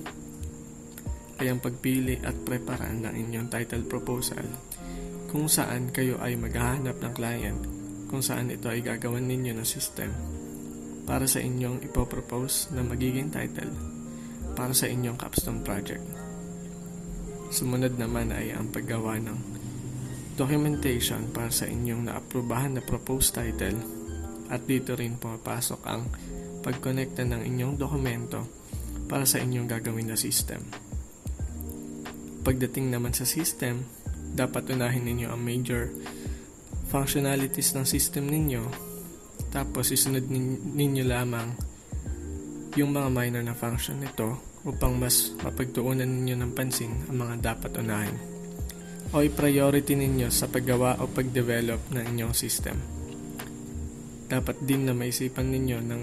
ay 1.39 1.47
ang 1.47 1.63
pagpili 1.63 2.19
at 2.23 2.35
preparaan 2.43 3.07
ng 3.07 3.15
inyong 3.15 3.47
title 3.47 3.87
proposal 3.87 4.43
kung 5.31 5.47
saan 5.47 5.95
kayo 5.95 6.19
ay 6.19 6.35
maghahanap 6.35 6.99
ng 6.99 7.13
client 7.15 7.63
kung 8.11 8.23
saan 8.23 8.51
ito 8.51 8.67
ay 8.67 8.83
gagawan 8.83 9.27
ninyo 9.27 9.55
ng 9.55 9.67
system 9.67 10.11
para 11.07 11.31
sa 11.31 11.39
inyong 11.39 11.83
ipopropose 11.87 12.75
na 12.75 12.83
magiging 12.83 13.31
title 13.31 13.71
para 14.59 14.75
sa 14.75 14.91
inyong 14.91 15.15
capstone 15.15 15.63
project. 15.63 16.03
Sumunod 17.55 17.95
naman 18.03 18.35
ay 18.35 18.51
ang 18.51 18.67
paggawa 18.71 19.19
ng 19.23 19.62
documentation 20.43 21.31
para 21.31 21.55
sa 21.55 21.71
inyong 21.71 22.11
naaprubahan 22.11 22.75
na 22.75 22.83
proposed 22.83 23.39
title. 23.39 23.79
At 24.51 24.67
dito 24.67 24.99
rin 24.99 25.15
pumapasok 25.15 25.81
ang 25.87 26.11
pagkonekta 26.67 27.23
ng 27.23 27.47
inyong 27.47 27.79
dokumento 27.79 28.43
para 29.07 29.23
sa 29.23 29.39
inyong 29.39 29.71
gagawin 29.71 30.11
na 30.11 30.19
system. 30.19 30.67
Pagdating 32.43 32.91
naman 32.91 33.15
sa 33.15 33.23
system, 33.23 33.87
dapat 34.35 34.67
unahin 34.75 35.07
ninyo 35.07 35.31
ang 35.31 35.39
major 35.39 35.95
functionalities 36.91 37.79
ng 37.79 37.87
system 37.87 38.27
ninyo. 38.27 38.67
Tapos 39.55 39.95
isunod 39.95 40.27
ninyo 40.27 41.07
lamang 41.07 41.55
yung 42.75 42.91
mga 42.91 43.09
minor 43.15 43.43
na 43.47 43.55
function 43.55 44.03
nito 44.03 44.43
upang 44.67 44.99
mas 44.99 45.39
mapagtuunan 45.39 46.09
ninyo 46.09 46.35
ng 46.35 46.51
pansin 46.51 46.91
ang 47.07 47.17
mga 47.21 47.35
dapat 47.55 47.79
unahin 47.79 48.32
o 49.13 49.21
i-priority 49.21 49.93
ninyo 49.93 50.33
sa 50.33 50.49
paggawa 50.49 50.97
o 51.05 51.05
pag-develop 51.05 51.93
ng 51.93 52.05
inyong 52.17 52.33
system. 52.33 52.81
Dapat 54.33 54.65
din 54.65 54.89
na 54.89 54.97
maisipan 54.97 55.53
ninyo 55.53 55.79
ng 55.85 56.03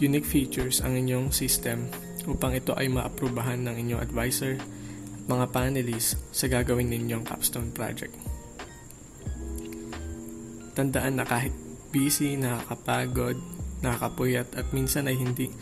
unique 0.00 0.24
features 0.24 0.80
ang 0.80 0.96
inyong 0.96 1.28
system 1.28 1.92
upang 2.24 2.56
ito 2.56 2.72
ay 2.72 2.88
maaprubahan 2.88 3.60
ng 3.68 3.76
inyong 3.76 4.00
advisor 4.00 4.56
at 4.56 5.24
mga 5.28 5.44
panelists 5.52 6.16
sa 6.32 6.48
gagawin 6.48 6.88
ninyong 6.88 7.28
capstone 7.28 7.68
project. 7.68 8.16
Tandaan 10.72 11.20
na 11.20 11.28
kahit 11.28 11.52
busy, 11.92 12.40
nakakapagod, 12.40 13.36
nakakapuyat 13.84 14.48
at 14.56 14.72
minsan 14.72 15.04
ay 15.04 15.20
hindi 15.20 15.52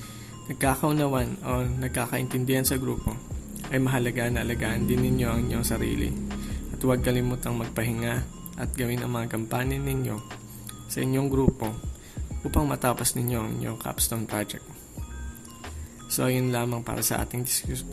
nagkakaunawan 0.46 1.42
o 1.42 1.66
nagkakaintindihan 1.82 2.62
sa 2.62 2.78
grupo, 2.78 3.18
ay 3.74 3.82
mahalaga 3.82 4.30
na 4.30 4.46
alagaan 4.46 4.86
din 4.86 5.02
ninyo 5.02 5.26
ang 5.26 5.40
inyong 5.50 5.66
sarili 5.66 6.29
at 6.80 6.88
huwag 6.88 7.04
kalimutang 7.04 7.60
magpahinga 7.60 8.24
at 8.56 8.72
gawin 8.72 9.04
ang 9.04 9.12
mga 9.12 9.36
kampanin 9.36 9.84
ninyo 9.84 10.16
sa 10.88 11.04
inyong 11.04 11.28
grupo 11.28 11.68
upang 12.40 12.64
matapos 12.64 13.20
ninyo 13.20 13.36
ang 13.36 13.50
inyong 13.60 13.76
capstone 13.76 14.24
project. 14.24 14.64
So, 16.08 16.32
yun 16.32 16.48
lamang 16.48 16.80
para 16.80 17.04
sa 17.04 17.20
ating 17.20 17.44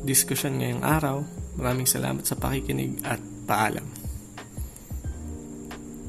diskusyon 0.07 0.63
ngayong 0.63 0.87
araw. 0.87 1.19
Maraming 1.59 1.83
salamat 1.83 2.23
sa 2.23 2.39
pakikinig 2.39 3.03
at 3.03 3.19
paalam. 3.43 3.83